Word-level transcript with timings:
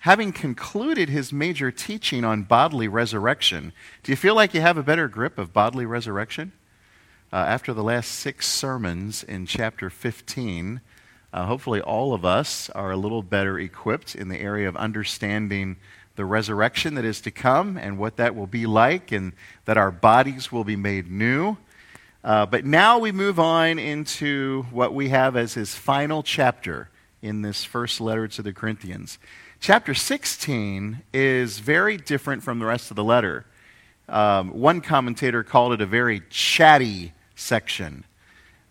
having 0.00 0.32
concluded 0.32 1.08
his 1.08 1.32
major 1.32 1.70
teaching 1.70 2.24
on 2.24 2.42
bodily 2.42 2.88
resurrection, 2.88 3.72
do 4.02 4.12
you 4.12 4.16
feel 4.16 4.34
like 4.34 4.54
you 4.54 4.60
have 4.60 4.78
a 4.78 4.82
better 4.82 5.08
grip 5.08 5.38
of 5.38 5.52
bodily 5.52 5.84
resurrection? 5.86 6.52
Uh, 7.32 7.36
after 7.36 7.72
the 7.74 7.82
last 7.82 8.10
six 8.10 8.48
sermons 8.48 9.22
in 9.22 9.46
chapter 9.46 9.90
15, 9.90 10.80
uh, 11.32 11.46
hopefully 11.46 11.80
all 11.82 12.14
of 12.14 12.24
us 12.24 12.70
are 12.70 12.90
a 12.90 12.96
little 12.96 13.22
better 13.22 13.58
equipped 13.58 14.14
in 14.14 14.28
the 14.28 14.40
area 14.40 14.68
of 14.68 14.76
understanding 14.76 15.76
the 16.16 16.24
resurrection 16.24 16.94
that 16.94 17.04
is 17.04 17.20
to 17.20 17.30
come 17.30 17.76
and 17.76 17.98
what 17.98 18.16
that 18.16 18.34
will 18.34 18.46
be 18.46 18.66
like, 18.66 19.12
and 19.12 19.32
that 19.66 19.76
our 19.76 19.90
bodies 19.90 20.50
will 20.50 20.64
be 20.64 20.76
made 20.76 21.10
new. 21.10 21.56
Uh, 22.24 22.46
but 22.46 22.64
now 22.64 22.98
we 22.98 23.12
move 23.12 23.38
on 23.38 23.78
into 23.78 24.62
what 24.70 24.94
we 24.94 25.10
have 25.10 25.36
as 25.36 25.54
his 25.54 25.74
final 25.74 26.22
chapter 26.22 26.88
in 27.22 27.42
this 27.42 27.64
first 27.64 28.00
letter 28.00 28.26
to 28.26 28.42
the 28.42 28.52
Corinthians. 28.52 29.18
Chapter 29.62 29.92
16 29.92 31.02
is 31.12 31.58
very 31.58 31.98
different 31.98 32.42
from 32.42 32.60
the 32.60 32.64
rest 32.64 32.90
of 32.90 32.96
the 32.96 33.04
letter. 33.04 33.44
Um, 34.08 34.58
one 34.58 34.80
commentator 34.80 35.44
called 35.44 35.74
it 35.74 35.82
a 35.82 35.86
very 35.86 36.22
chatty 36.30 37.12
section. 37.34 38.04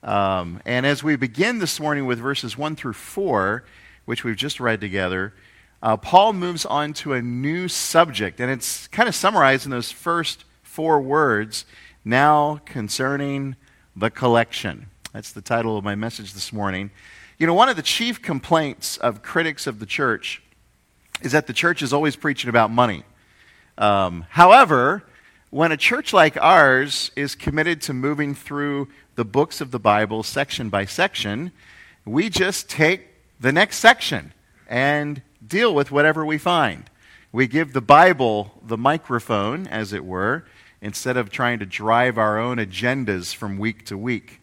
Um, 0.02 0.60
and 0.66 0.88
as 0.88 1.04
we 1.04 1.16
begin 1.16 1.60
this 1.60 1.80
morning 1.80 2.08
with 2.08 2.18
verses 2.18 2.58
1 2.58 2.76
through 2.76 2.94
4, 2.94 3.64
which 4.06 4.24
we've 4.24 4.36
just 4.36 4.60
read 4.60 4.82
together, 4.82 5.36
uh, 5.84 5.96
Paul 5.96 6.34
moves 6.34 6.66
on 6.66 6.94
to 6.94 7.14
a 7.14 7.22
new 7.22 7.68
subject. 7.68 8.40
And 8.40 8.50
it's 8.50 8.88
kind 8.88 9.08
of 9.08 9.14
summarized 9.14 9.66
in 9.66 9.72
those 9.72 9.92
first 9.92 10.44
four 10.64 11.00
words 11.00 11.66
now 12.04 12.62
concerning 12.66 13.56
the 13.96 14.10
collection. 14.10 14.88
That's 15.14 15.34
the 15.34 15.42
title 15.42 15.78
of 15.78 15.84
my 15.84 15.94
message 15.94 16.34
this 16.34 16.52
morning. 16.52 16.90
You 17.38 17.46
know, 17.46 17.54
one 17.54 17.70
of 17.70 17.76
the 17.76 17.84
chief 17.84 18.24
complaints 18.24 18.98
of 18.98 19.22
critics 19.22 19.68
of 19.68 19.78
the 19.78 19.86
church 19.86 20.42
is 21.22 21.32
that 21.34 21.48
the 21.48 21.54
church 21.54 21.82
is 21.82 21.94
always 21.94 22.16
preaching 22.16 22.50
about 22.50 22.72
money. 22.72 23.04
Um, 23.78 24.26
however, 24.30 25.04
when 25.50 25.72
a 25.72 25.78
church 25.78 26.14
like 26.14 26.38
ours 26.38 27.12
is 27.16 27.36
committed 27.36 27.82
to 27.84 27.94
moving 27.94 28.36
through 28.36 28.88
the 29.16 29.26
books 29.26 29.62
of 29.62 29.72
the 29.72 29.80
Bible 29.80 30.24
section 30.24 30.70
by 30.70 30.86
section, 30.86 31.52
we 32.06 32.30
just 32.30 32.70
take 32.70 33.08
the 33.40 33.52
next 33.52 33.78
section 33.78 34.34
and 34.68 35.22
deal 35.46 35.74
with 35.74 35.92
whatever 35.92 36.26
we 36.26 36.38
find. 36.38 36.90
We 37.32 37.48
give 37.48 37.74
the 37.74 37.82
Bible 37.82 38.60
the 38.66 38.78
microphone, 38.78 39.68
as 39.68 39.94
it 39.94 40.06
were, 40.06 40.46
instead 40.82 41.18
of 41.18 41.30
trying 41.30 41.60
to 41.60 41.66
drive 41.66 42.18
our 42.18 42.40
own 42.40 42.58
agendas 42.58 43.36
from 43.36 43.58
week 43.58 43.86
to 43.86 43.98
week. 43.98 44.40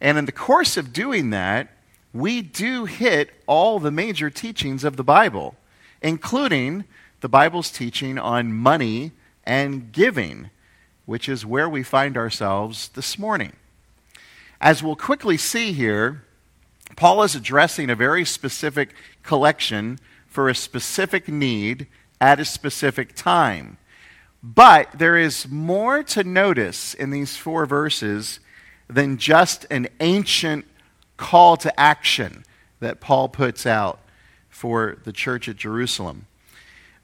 And 0.00 0.18
in 0.18 0.24
the 0.24 0.32
course 0.32 0.76
of 0.76 0.92
doing 0.92 1.30
that, 1.30 1.68
we 2.12 2.42
do 2.42 2.84
hit 2.84 3.30
all 3.46 3.78
the 3.78 3.90
major 3.90 4.28
teachings 4.28 4.84
of 4.84 4.96
the 4.96 5.04
Bible, 5.04 5.54
including 6.02 6.84
the 7.20 7.28
Bible's 7.28 7.70
teaching 7.70 8.18
on 8.18 8.52
money 8.52 9.12
and 9.44 9.92
giving, 9.92 10.50
which 11.06 11.28
is 11.28 11.46
where 11.46 11.68
we 11.68 11.82
find 11.82 12.16
ourselves 12.16 12.88
this 12.90 13.18
morning. 13.18 13.52
As 14.60 14.82
we'll 14.82 14.96
quickly 14.96 15.36
see 15.36 15.72
here, 15.72 16.24
Paul 16.96 17.22
is 17.22 17.34
addressing 17.34 17.90
a 17.90 17.96
very 17.96 18.24
specific 18.24 18.94
collection 19.22 19.98
for 20.26 20.48
a 20.48 20.54
specific 20.54 21.28
need 21.28 21.86
at 22.20 22.40
a 22.40 22.44
specific 22.44 23.14
time. 23.14 23.78
But 24.42 24.98
there 24.98 25.16
is 25.16 25.48
more 25.48 26.02
to 26.04 26.24
notice 26.24 26.94
in 26.94 27.10
these 27.10 27.36
four 27.36 27.66
verses 27.66 28.40
than 28.88 29.16
just 29.16 29.66
an 29.70 29.88
ancient 30.00 30.66
call 31.16 31.56
to 31.58 31.80
action 31.80 32.44
that 32.80 33.00
Paul 33.00 33.28
puts 33.28 33.66
out 33.66 34.00
for 34.52 34.98
the 35.02 35.12
church 35.12 35.48
at 35.48 35.56
Jerusalem. 35.56 36.26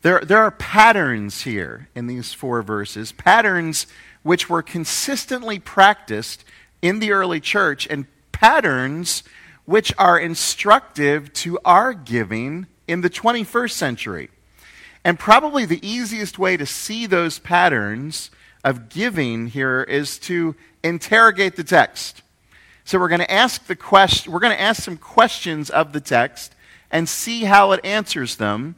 There, 0.03 0.21
there 0.21 0.39
are 0.39 0.53
patterns 0.53 1.43
here 1.43 1.89
in 1.95 2.07
these 2.07 2.33
four 2.33 2.63
verses, 2.63 3.11
patterns 3.11 3.89
which 4.23 4.49
were 4.49 4.63
consistently 4.63 5.59
practiced 5.59 6.45
in 6.81 7.01
the 7.01 7.11
early 7.11 7.41
church, 7.41 7.89
and 7.91 8.07
patterns 8.31 9.25
which 9.65 9.93
are 9.99 10.19
instructive 10.19 11.33
to 11.33 11.59
our 11.65 11.93
giving 11.93 12.67
in 12.87 13.01
the 13.01 13.11
21st 13.11 13.73
century. 13.73 14.31
And 15.05 15.19
probably 15.19 15.65
the 15.65 15.85
easiest 15.87 16.39
way 16.39 16.57
to 16.57 16.67
see 16.67 17.07
those 17.07 17.39
patterns 17.39 18.31
of 18.63 18.89
giving 18.89 19.49
here 19.49 19.83
is 19.83 20.19
to 20.21 20.55
interrogate 20.85 21.57
the 21.57 21.65
text. 21.65 22.23
So 22.85 22.99
we're 22.99 23.09
going 23.09 23.21
to 23.21 23.31
ask 23.31 23.67
the 23.67 23.77
question, 23.77 24.33
we're 24.33 24.41
going 24.41 24.57
to 24.57 24.61
ask 24.61 24.83
some 24.83 24.97
questions 24.97 25.71
of 25.71 25.93
the 25.93 26.01
text 26.01 26.55
and 26.91 27.09
see 27.09 27.45
how 27.45 27.73
it 27.73 27.81
answers 27.85 28.37
them 28.37 28.77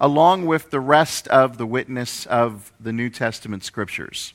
along 0.00 0.46
with 0.46 0.70
the 0.70 0.80
rest 0.80 1.26
of 1.28 1.58
the 1.58 1.66
witness 1.66 2.26
of 2.26 2.72
the 2.78 2.92
New 2.92 3.08
Testament 3.08 3.64
scriptures. 3.64 4.34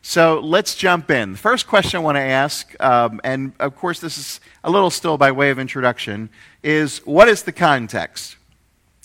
So 0.00 0.40
let's 0.40 0.74
jump 0.74 1.10
in. 1.10 1.32
The 1.32 1.38
first 1.38 1.66
question 1.66 1.98
I 1.98 2.02
want 2.02 2.16
to 2.16 2.22
ask, 2.22 2.74
um, 2.82 3.20
and 3.22 3.52
of 3.60 3.76
course 3.76 4.00
this 4.00 4.18
is 4.18 4.40
a 4.64 4.70
little 4.70 4.90
still 4.90 5.16
by 5.16 5.30
way 5.30 5.50
of 5.50 5.58
introduction, 5.58 6.28
is 6.62 6.98
what 7.04 7.28
is 7.28 7.44
the 7.44 7.52
context? 7.52 8.36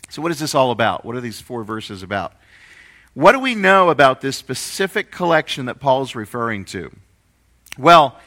So, 0.09 0.21
what 0.21 0.31
is 0.31 0.39
this 0.39 0.55
all 0.55 0.71
about? 0.71 1.03
What 1.03 1.15
are 1.15 1.21
these 1.21 1.41
four 1.41 1.63
verses 1.63 2.01
about? 2.01 2.33
What 3.13 3.33
do 3.33 3.39
we 3.39 3.55
know 3.55 3.89
about 3.89 4.21
this 4.21 4.37
specific 4.37 5.11
collection 5.11 5.65
that 5.65 5.79
Paul 5.79 6.03
is 6.03 6.15
referring 6.15 6.65
to? 6.65 6.91
Well, 7.77 8.17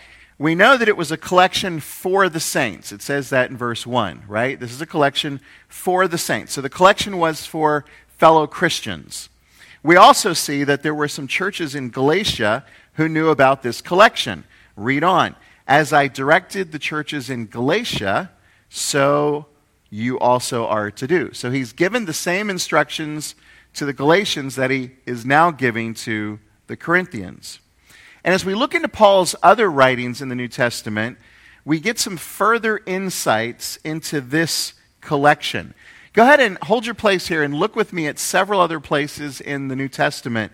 we 0.40 0.54
know 0.54 0.78
that 0.78 0.88
it 0.88 0.96
was 0.96 1.12
a 1.12 1.18
collection 1.18 1.80
for 1.80 2.30
the 2.30 2.40
saints. 2.40 2.92
It 2.92 3.02
says 3.02 3.28
that 3.28 3.50
in 3.50 3.58
verse 3.58 3.86
1, 3.86 4.22
right? 4.26 4.58
This 4.58 4.72
is 4.72 4.80
a 4.80 4.86
collection 4.86 5.38
for 5.68 6.08
the 6.08 6.16
saints. 6.16 6.54
So 6.54 6.62
the 6.62 6.70
collection 6.70 7.18
was 7.18 7.44
for 7.44 7.84
fellow 8.16 8.46
Christians. 8.46 9.28
We 9.82 9.96
also 9.96 10.32
see 10.32 10.64
that 10.64 10.82
there 10.82 10.94
were 10.94 11.08
some 11.08 11.26
churches 11.26 11.74
in 11.74 11.90
Galatia 11.90 12.64
who 12.94 13.06
knew 13.06 13.28
about 13.28 13.62
this 13.62 13.82
collection. 13.82 14.44
Read 14.76 15.04
on. 15.04 15.36
As 15.66 15.92
I 15.92 16.08
directed 16.08 16.72
the 16.72 16.78
churches 16.78 17.28
in 17.28 17.44
Galatia, 17.44 18.30
so 18.70 19.44
you 19.90 20.18
also 20.18 20.66
are 20.66 20.90
to 20.90 21.06
do. 21.06 21.34
So 21.34 21.50
he's 21.50 21.74
given 21.74 22.06
the 22.06 22.14
same 22.14 22.48
instructions 22.48 23.34
to 23.74 23.84
the 23.84 23.92
Galatians 23.92 24.56
that 24.56 24.70
he 24.70 24.92
is 25.04 25.26
now 25.26 25.50
giving 25.50 25.92
to 25.94 26.40
the 26.66 26.78
Corinthians. 26.78 27.60
And 28.24 28.34
as 28.34 28.44
we 28.44 28.54
look 28.54 28.74
into 28.74 28.88
Paul's 28.88 29.34
other 29.42 29.70
writings 29.70 30.20
in 30.20 30.28
the 30.28 30.34
New 30.34 30.48
Testament, 30.48 31.18
we 31.64 31.80
get 31.80 31.98
some 31.98 32.16
further 32.16 32.80
insights 32.86 33.76
into 33.84 34.20
this 34.20 34.74
collection. 35.00 35.74
Go 36.12 36.24
ahead 36.24 36.40
and 36.40 36.58
hold 36.62 36.86
your 36.86 36.94
place 36.94 37.28
here 37.28 37.42
and 37.42 37.54
look 37.54 37.76
with 37.76 37.92
me 37.92 38.06
at 38.06 38.18
several 38.18 38.60
other 38.60 38.80
places 38.80 39.40
in 39.40 39.68
the 39.68 39.76
New 39.76 39.88
Testament 39.88 40.52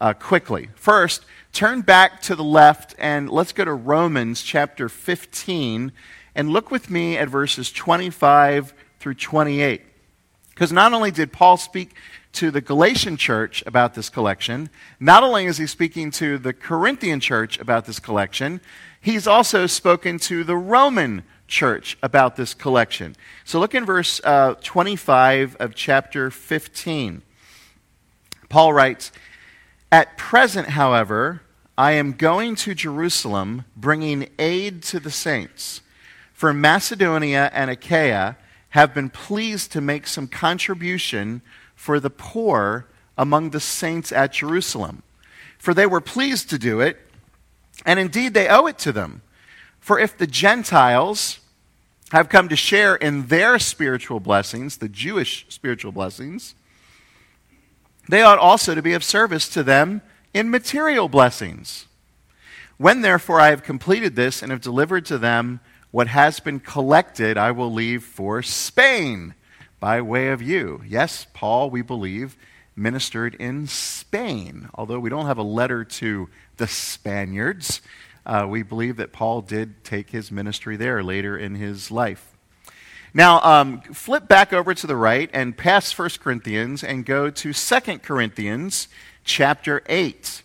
uh, 0.00 0.14
quickly. 0.14 0.70
First, 0.74 1.24
turn 1.52 1.82
back 1.82 2.22
to 2.22 2.34
the 2.34 2.44
left 2.44 2.94
and 2.98 3.28
let's 3.28 3.52
go 3.52 3.64
to 3.64 3.74
Romans 3.74 4.42
chapter 4.42 4.88
15 4.88 5.92
and 6.34 6.50
look 6.50 6.70
with 6.70 6.90
me 6.90 7.16
at 7.16 7.28
verses 7.28 7.70
25 7.70 8.74
through 8.98 9.14
28. 9.14 9.82
Because 10.54 10.72
not 10.72 10.92
only 10.92 11.10
did 11.10 11.32
Paul 11.32 11.56
speak 11.56 11.94
to 12.34 12.50
the 12.50 12.60
Galatian 12.60 13.16
church 13.16 13.62
about 13.66 13.94
this 13.94 14.08
collection, 14.08 14.70
not 15.00 15.22
only 15.22 15.46
is 15.46 15.58
he 15.58 15.66
speaking 15.66 16.10
to 16.12 16.38
the 16.38 16.52
Corinthian 16.52 17.20
church 17.20 17.58
about 17.58 17.86
this 17.86 17.98
collection, 17.98 18.60
he's 19.00 19.26
also 19.26 19.66
spoken 19.66 20.18
to 20.20 20.44
the 20.44 20.56
Roman 20.56 21.22
church 21.48 21.96
about 22.02 22.36
this 22.36 22.54
collection. 22.54 23.16
So 23.44 23.58
look 23.60 23.74
in 23.74 23.84
verse 23.84 24.20
uh, 24.24 24.54
25 24.62 25.56
of 25.56 25.74
chapter 25.74 26.30
15. 26.30 27.22
Paul 28.48 28.72
writes, 28.72 29.12
At 29.90 30.16
present, 30.16 30.70
however, 30.70 31.42
I 31.76 31.92
am 31.92 32.12
going 32.12 32.54
to 32.56 32.74
Jerusalem, 32.74 33.64
bringing 33.76 34.28
aid 34.38 34.82
to 34.84 35.00
the 35.00 35.10
saints 35.10 35.80
for 36.32 36.52
Macedonia 36.52 37.50
and 37.52 37.70
Achaia 37.70 38.36
have 38.74 38.92
been 38.92 39.08
pleased 39.08 39.70
to 39.70 39.80
make 39.80 40.04
some 40.04 40.26
contribution 40.26 41.40
for 41.76 42.00
the 42.00 42.10
poor 42.10 42.88
among 43.16 43.50
the 43.50 43.60
saints 43.60 44.10
at 44.10 44.32
Jerusalem. 44.32 45.04
For 45.58 45.72
they 45.72 45.86
were 45.86 46.00
pleased 46.00 46.50
to 46.50 46.58
do 46.58 46.80
it, 46.80 46.98
and 47.86 48.00
indeed 48.00 48.34
they 48.34 48.48
owe 48.48 48.66
it 48.66 48.76
to 48.80 48.90
them. 48.90 49.22
For 49.78 50.00
if 50.00 50.18
the 50.18 50.26
Gentiles 50.26 51.38
have 52.10 52.28
come 52.28 52.48
to 52.48 52.56
share 52.56 52.96
in 52.96 53.28
their 53.28 53.60
spiritual 53.60 54.18
blessings, 54.18 54.78
the 54.78 54.88
Jewish 54.88 55.46
spiritual 55.48 55.92
blessings, 55.92 56.56
they 58.08 58.22
ought 58.22 58.40
also 58.40 58.74
to 58.74 58.82
be 58.82 58.94
of 58.94 59.04
service 59.04 59.48
to 59.50 59.62
them 59.62 60.02
in 60.34 60.50
material 60.50 61.08
blessings. 61.08 61.86
When 62.78 63.02
therefore 63.02 63.38
I 63.40 63.50
have 63.50 63.62
completed 63.62 64.16
this 64.16 64.42
and 64.42 64.50
have 64.50 64.60
delivered 64.60 65.06
to 65.06 65.18
them 65.18 65.60
what 65.94 66.08
has 66.08 66.40
been 66.40 66.58
collected, 66.58 67.38
I 67.38 67.52
will 67.52 67.72
leave 67.72 68.02
for 68.02 68.42
Spain 68.42 69.32
by 69.78 70.02
way 70.02 70.30
of 70.30 70.42
you. 70.42 70.82
Yes, 70.84 71.28
Paul, 71.32 71.70
we 71.70 71.82
believe, 71.82 72.36
ministered 72.74 73.36
in 73.36 73.68
Spain. 73.68 74.68
Although 74.74 74.98
we 74.98 75.08
don't 75.08 75.26
have 75.26 75.38
a 75.38 75.44
letter 75.44 75.84
to 75.84 76.28
the 76.56 76.66
Spaniards, 76.66 77.80
uh, 78.26 78.44
we 78.50 78.64
believe 78.64 78.96
that 78.96 79.12
Paul 79.12 79.40
did 79.40 79.84
take 79.84 80.10
his 80.10 80.32
ministry 80.32 80.76
there 80.76 81.00
later 81.00 81.38
in 81.38 81.54
his 81.54 81.92
life. 81.92 82.36
Now, 83.14 83.40
um, 83.42 83.80
flip 83.82 84.26
back 84.26 84.52
over 84.52 84.74
to 84.74 84.88
the 84.88 84.96
right 84.96 85.30
and 85.32 85.56
pass 85.56 85.96
1 85.96 86.10
Corinthians 86.18 86.82
and 86.82 87.06
go 87.06 87.30
to 87.30 87.52
2 87.52 87.98
Corinthians 88.00 88.88
chapter 89.22 89.80
8. 89.86 90.42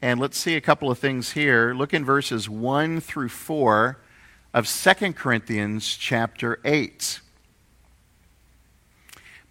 And 0.00 0.18
let's 0.18 0.38
see 0.38 0.56
a 0.56 0.62
couple 0.62 0.90
of 0.90 0.98
things 0.98 1.32
here. 1.32 1.74
Look 1.74 1.92
in 1.92 2.06
verses 2.06 2.48
1 2.48 3.00
through 3.00 3.28
4 3.28 3.98
of 4.54 4.66
2 4.66 5.12
Corinthians 5.12 5.96
chapter 5.96 6.58
8. 6.64 7.20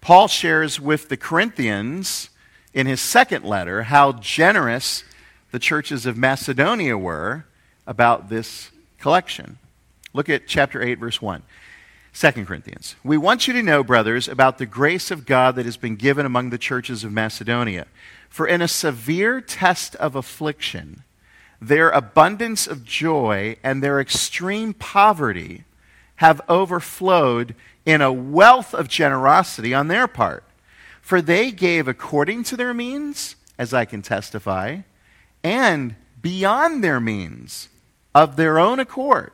Paul 0.00 0.28
shares 0.28 0.80
with 0.80 1.08
the 1.08 1.16
Corinthians 1.16 2.30
in 2.72 2.86
his 2.86 3.00
second 3.00 3.44
letter 3.44 3.84
how 3.84 4.12
generous 4.12 5.04
the 5.50 5.58
churches 5.58 6.06
of 6.06 6.16
Macedonia 6.16 6.96
were 6.98 7.46
about 7.86 8.28
this 8.28 8.70
collection. 8.98 9.58
Look 10.12 10.28
at 10.28 10.46
chapter 10.46 10.82
8, 10.82 10.98
verse 10.98 11.22
1. 11.22 11.42
2 12.12 12.44
Corinthians. 12.44 12.96
We 13.04 13.16
want 13.16 13.46
you 13.46 13.54
to 13.54 13.62
know, 13.62 13.84
brothers, 13.84 14.26
about 14.26 14.58
the 14.58 14.66
grace 14.66 15.10
of 15.10 15.26
God 15.26 15.54
that 15.56 15.66
has 15.66 15.76
been 15.76 15.96
given 15.96 16.26
among 16.26 16.50
the 16.50 16.58
churches 16.58 17.04
of 17.04 17.12
Macedonia. 17.12 17.86
For 18.28 18.46
in 18.46 18.60
a 18.60 18.68
severe 18.68 19.40
test 19.40 19.94
of 19.96 20.16
affliction, 20.16 21.04
their 21.60 21.90
abundance 21.90 22.66
of 22.66 22.84
joy 22.84 23.56
and 23.62 23.82
their 23.82 24.00
extreme 24.00 24.72
poverty 24.72 25.64
have 26.16 26.40
overflowed 26.48 27.54
in 27.84 28.00
a 28.00 28.12
wealth 28.12 28.74
of 28.74 28.88
generosity 28.88 29.72
on 29.72 29.88
their 29.88 30.06
part. 30.06 30.44
For 31.00 31.22
they 31.22 31.50
gave 31.50 31.88
according 31.88 32.44
to 32.44 32.56
their 32.56 32.74
means, 32.74 33.36
as 33.56 33.72
I 33.72 33.84
can 33.84 34.02
testify, 34.02 34.80
and 35.42 35.96
beyond 36.20 36.84
their 36.84 37.00
means 37.00 37.68
of 38.14 38.36
their 38.36 38.58
own 38.58 38.78
accord, 38.78 39.32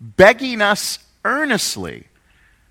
begging 0.00 0.60
us 0.60 0.98
earnestly 1.24 2.08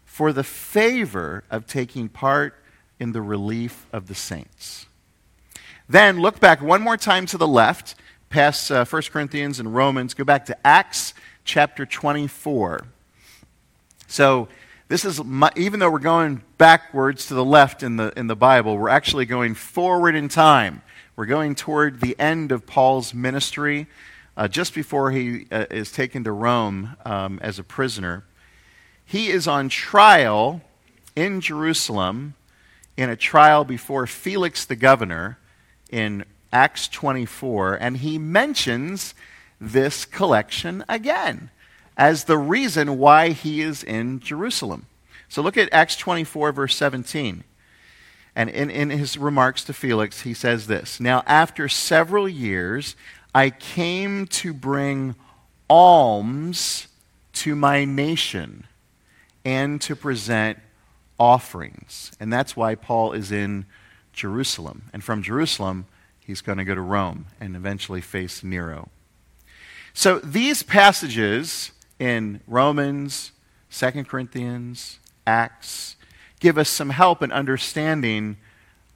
for 0.03 0.33
the 0.33 0.43
favor 0.43 1.43
of 1.49 1.67
taking 1.67 2.09
part 2.09 2.55
in 2.99 3.11
the 3.11 3.21
relief 3.21 3.85
of 3.93 4.07
the 4.07 4.15
saints. 4.15 4.87
Then 5.87 6.19
look 6.19 6.39
back 6.39 6.61
one 6.61 6.81
more 6.81 6.97
time 6.97 7.25
to 7.27 7.37
the 7.37 7.47
left, 7.47 7.95
past 8.29 8.71
uh, 8.71 8.85
1 8.85 9.01
Corinthians 9.11 9.59
and 9.59 9.73
Romans. 9.73 10.13
Go 10.13 10.23
back 10.23 10.45
to 10.45 10.67
Acts 10.67 11.13
chapter 11.43 11.85
24. 11.85 12.85
So, 14.07 14.47
this 14.89 15.03
is, 15.03 15.21
my, 15.21 15.51
even 15.57 15.81
though 15.81 15.91
we're 15.91 15.99
going 15.99 16.41
backwards 16.57 17.27
to 17.27 17.33
the 17.33 17.43
left 17.43 17.83
in 17.83 17.97
the, 17.97 18.13
in 18.15 18.27
the 18.27 18.37
Bible, 18.37 18.77
we're 18.77 18.87
actually 18.87 19.25
going 19.25 19.53
forward 19.53 20.15
in 20.15 20.29
time. 20.29 20.81
We're 21.17 21.25
going 21.25 21.55
toward 21.55 21.99
the 21.99 22.17
end 22.17 22.53
of 22.53 22.65
Paul's 22.65 23.13
ministry, 23.13 23.87
uh, 24.37 24.47
just 24.47 24.73
before 24.73 25.11
he 25.11 25.45
uh, 25.51 25.65
is 25.69 25.91
taken 25.91 26.23
to 26.23 26.31
Rome 26.31 26.95
um, 27.03 27.37
as 27.41 27.59
a 27.59 27.63
prisoner. 27.63 28.23
He 29.03 29.29
is 29.29 29.45
on 29.45 29.67
trial 29.67 30.61
in 31.17 31.41
Jerusalem 31.41 32.35
in 32.95 33.09
a 33.09 33.15
trial 33.15 33.65
before 33.65 34.07
Felix 34.07 34.63
the 34.63 34.75
governor 34.75 35.37
in 35.91 36.23
Acts 36.51 36.87
24, 36.87 37.75
and 37.75 37.97
he 37.97 38.17
mentions 38.17 39.13
this 39.59 40.05
collection 40.05 40.83
again 40.87 41.49
as 41.97 42.25
the 42.25 42.37
reason 42.37 42.97
why 42.97 43.29
he 43.29 43.61
is 43.61 43.83
in 43.83 44.19
Jerusalem. 44.19 44.85
So 45.29 45.41
look 45.41 45.57
at 45.57 45.73
Acts 45.73 45.97
24, 45.97 46.51
verse 46.51 46.75
17. 46.75 47.43
And 48.35 48.49
in, 48.51 48.69
in 48.69 48.91
his 48.91 49.17
remarks 49.17 49.63
to 49.63 49.73
Felix, 49.73 50.21
he 50.21 50.33
says 50.33 50.67
this 50.67 50.99
Now, 50.99 51.23
after 51.25 51.67
several 51.67 52.29
years, 52.29 52.95
I 53.33 53.49
came 53.49 54.27
to 54.27 54.53
bring 54.53 55.15
alms 55.69 56.87
to 57.33 57.55
my 57.55 57.83
nation 57.83 58.65
and 59.43 59.81
to 59.81 59.95
present 59.95 60.59
offerings. 61.19 62.11
And 62.19 62.31
that's 62.31 62.55
why 62.55 62.75
Paul 62.75 63.13
is 63.13 63.31
in 63.31 63.65
Jerusalem. 64.13 64.83
And 64.93 65.03
from 65.03 65.23
Jerusalem, 65.23 65.85
he's 66.27 66.41
going 66.41 66.59
to 66.59 66.63
go 66.63 66.75
to 66.75 66.81
Rome 66.81 67.25
and 67.39 67.55
eventually 67.55 68.01
face 68.01 68.43
Nero. 68.43 68.89
So 69.93 70.19
these 70.19 70.61
passages 70.61 71.71
in 71.97 72.41
Romans, 72.45 73.31
2 73.71 74.03
Corinthians, 74.03 74.99
Acts, 75.25 75.95
give 76.39 76.59
us 76.59 76.69
some 76.69 76.91
help 76.91 77.23
in 77.23 77.31
understanding 77.31 78.37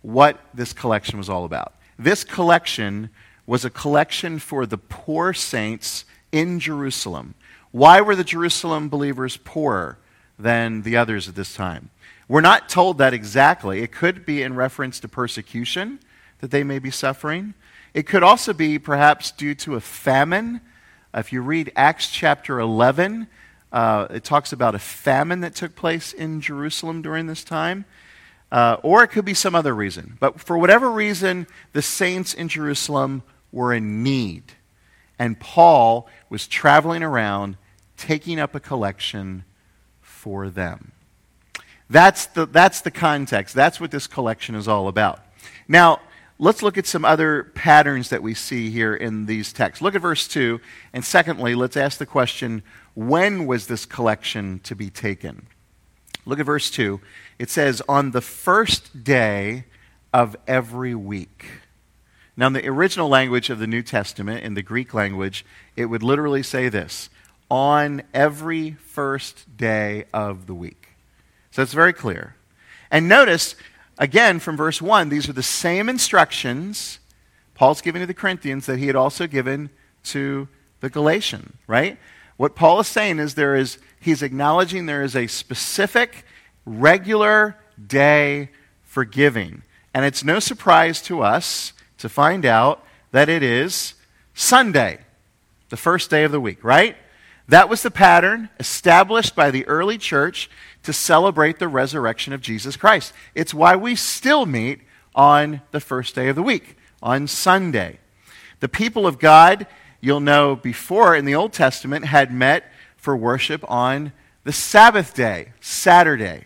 what 0.04 0.40
this 0.54 0.74
collection 0.74 1.18
was 1.18 1.30
all 1.30 1.46
about. 1.46 1.74
This 1.98 2.24
collection 2.24 3.10
was 3.48 3.66
a 3.66 3.70
collection 3.72 4.38
for 4.38 4.68
the 4.68 4.78
poor 4.78 5.34
saints 5.34 6.06
in 6.32 6.60
Jerusalem. 6.60 7.34
Why 7.72 8.02
were 8.02 8.16
the 8.16 8.24
Jerusalem 8.24 8.90
believers 8.90 9.38
poorer? 9.38 9.98
than 10.42 10.82
the 10.82 10.98
others 10.98 11.28
at 11.28 11.36
this 11.36 11.54
time. 11.54 11.90
We're 12.28 12.42
not 12.42 12.70
told 12.70 12.98
that 12.98 13.14
exactly. 13.14 13.82
It 13.82 13.92
could 13.92 14.26
be 14.26 14.42
in 14.42 14.56
reference 14.56 15.00
to 15.02 15.08
persecution 15.08 16.00
that 16.42 16.52
they 16.52 16.64
may 16.64 16.80
be 16.80 16.92
suffering. 16.92 17.54
It 17.94 18.04
could 18.04 18.24
also 18.24 18.54
be 18.54 18.78
perhaps 18.80 19.32
due 19.32 19.56
to 19.56 19.76
a 19.76 19.82
famine. 19.82 20.62
If 21.14 21.32
you 21.32 21.42
read 21.42 21.72
Acts 21.76 22.10
chapter 22.10 22.60
11, 22.60 23.28
uh, 23.72 24.08
it 24.10 24.24
talks 24.24 24.52
about 24.52 24.76
a 24.76 24.80
famine 24.80 25.42
that 25.42 25.56
took 25.56 25.76
place 25.76 26.14
in 26.14 26.42
Jerusalem 26.42 27.02
during 27.02 27.28
this 27.28 27.44
time. 27.44 27.86
Uh, 28.52 28.78
or 28.84 29.02
it 29.04 29.08
could 29.08 29.24
be 29.24 29.34
some 29.34 29.56
other 29.56 29.74
reason. 29.74 30.18
But 30.20 30.42
for 30.42 30.58
whatever 30.58 30.92
reason, 30.92 31.48
the 31.72 31.82
saints 31.82 32.34
in 32.34 32.50
Jerusalem 32.50 33.24
were 33.52 33.74
in 33.74 34.04
need. 34.04 34.44
And 35.18 35.40
Paul 35.40 36.10
was 36.30 36.48
traveling 36.48 37.04
around 37.04 37.56
taking 37.96 38.40
up 38.40 38.54
a 38.54 38.60
collection 38.60 39.46
for 40.02 40.50
them. 40.50 40.92
That's 41.90 42.26
the, 42.28 42.46
that's 42.46 42.82
the 42.82 42.92
context. 42.92 43.54
That's 43.54 43.80
what 43.80 43.92
this 43.92 44.08
collection 44.08 44.56
is 44.56 44.68
all 44.68 44.88
about. 44.88 45.20
Now, 45.68 46.02
let's 46.42 46.64
look 46.64 46.76
at 46.76 46.88
some 46.88 47.06
other 47.06 47.44
patterns 47.54 48.10
that 48.10 48.24
we 48.24 48.34
see 48.34 48.72
here 48.72 48.96
in 48.96 49.28
these 49.28 49.54
texts. 49.54 49.82
Look 49.82 49.94
at 49.94 50.02
verse 50.02 50.28
2. 50.28 50.60
And 50.92 51.06
secondly, 51.06 51.54
let's 51.54 51.78
ask 51.78 52.00
the 52.00 52.06
question 52.06 52.64
when 52.96 53.46
was 53.46 53.68
this 53.68 53.86
collection 53.86 54.60
to 54.64 54.76
be 54.76 54.90
taken? 54.90 55.46
Look 56.26 56.40
at 56.40 56.46
verse 56.48 56.72
2. 56.72 57.00
It 57.38 57.50
says, 57.52 57.82
On 57.88 58.12
the 58.12 58.22
first 58.22 59.04
day 59.04 59.66
of 60.12 60.36
every 60.48 60.96
week. 60.96 61.46
Now, 62.36 62.48
in 62.48 62.54
the 62.54 62.68
original 62.68 63.08
language 63.08 63.52
of 63.52 63.60
the 63.60 63.68
New 63.68 63.84
Testament, 63.84 64.44
in 64.44 64.56
the 64.56 64.64
Greek 64.64 64.96
language, 64.96 65.46
it 65.76 65.86
would 65.86 66.02
literally 66.02 66.44
say 66.44 66.70
this 66.70 67.10
on 67.52 68.02
every 68.16 68.72
first 68.72 69.58
day 69.58 70.06
of 70.12 70.48
the 70.48 70.56
week. 70.56 70.88
So 71.52 71.62
it's 71.62 71.74
very 71.74 71.94
clear. 71.94 72.36
And 72.90 73.08
notice, 73.08 73.56
again, 73.98 74.40
from 74.40 74.58
verse 74.58 74.82
1, 74.82 75.10
these 75.10 75.30
are 75.30 75.34
the 75.34 75.44
same 75.44 75.90
instructions 75.90 77.00
Paul's 77.62 77.82
giving 77.82 78.00
to 78.00 78.08
the 78.08 78.14
Corinthians 78.16 78.66
that 78.66 78.80
he 78.80 78.88
had 78.88 78.96
also 78.96 79.28
given 79.28 79.70
to 80.06 80.48
the 80.80 80.90
Galatian, 80.90 81.60
right? 81.68 82.00
What 82.38 82.56
Paul 82.56 82.80
is 82.80 82.88
saying 82.88 83.20
is 83.20 83.36
there 83.36 83.56
is, 83.56 83.78
he's 84.00 84.24
acknowledging 84.24 84.88
there 84.88 85.04
is 85.04 85.16
a 85.16 85.28
specific, 85.28 86.26
regular 86.66 87.56
day 87.86 88.50
for 88.82 89.06
giving. 89.06 89.62
And 89.94 90.06
it's 90.06 90.24
no 90.24 90.40
surprise 90.40 91.04
to 91.04 91.22
us 91.22 91.74
to 92.00 92.10
find 92.10 92.48
out 92.48 92.84
that 93.12 93.30
it 93.30 93.44
is 93.44 93.94
Sunday, 94.34 95.02
the 95.70 95.78
first 95.78 96.10
day 96.10 96.24
of 96.24 96.32
the 96.32 96.42
week, 96.42 96.64
right? 96.64 96.96
That 97.48 97.70
was 97.70 97.84
the 97.84 97.92
pattern 97.92 98.50
established 98.60 99.36
by 99.36 99.52
the 99.52 99.68
early 99.68 100.00
church 100.00 100.50
to 100.84 100.94
celebrate 100.94 101.60
the 101.60 101.68
resurrection 101.68 102.34
of 102.34 102.42
Jesus 102.42 102.76
Christ. 102.76 103.14
It's 103.36 103.54
why 103.54 103.76
we 103.76 103.96
still 103.96 104.46
meet 104.46 104.82
on 105.14 105.62
the 105.72 105.80
first 105.80 106.16
day 106.16 106.30
of 106.30 106.36
the 106.36 106.44
week, 106.44 106.78
on 107.02 107.28
Sunday. 107.28 108.00
The 108.60 108.70
people 108.70 109.06
of 109.06 109.20
God, 109.20 109.68
you'll 110.00 110.20
know 110.20 110.56
before 110.56 111.16
in 111.16 111.26
the 111.26 111.36
Old 111.36 111.54
Testament, 111.54 112.06
had 112.06 112.34
met 112.34 112.66
for 112.96 113.16
worship 113.16 113.64
on 113.70 114.12
the 114.44 114.54
Sabbath 114.54 115.14
day, 115.14 115.54
Saturday. 115.60 116.46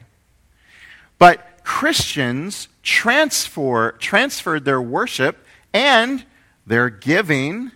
But 1.17 1.63
Christians 1.63 2.67
transfer, 2.83 3.93
transferred 3.93 4.65
their 4.65 4.81
worship 4.81 5.45
and 5.73 6.23
their 6.65 6.89
giving 6.89 7.71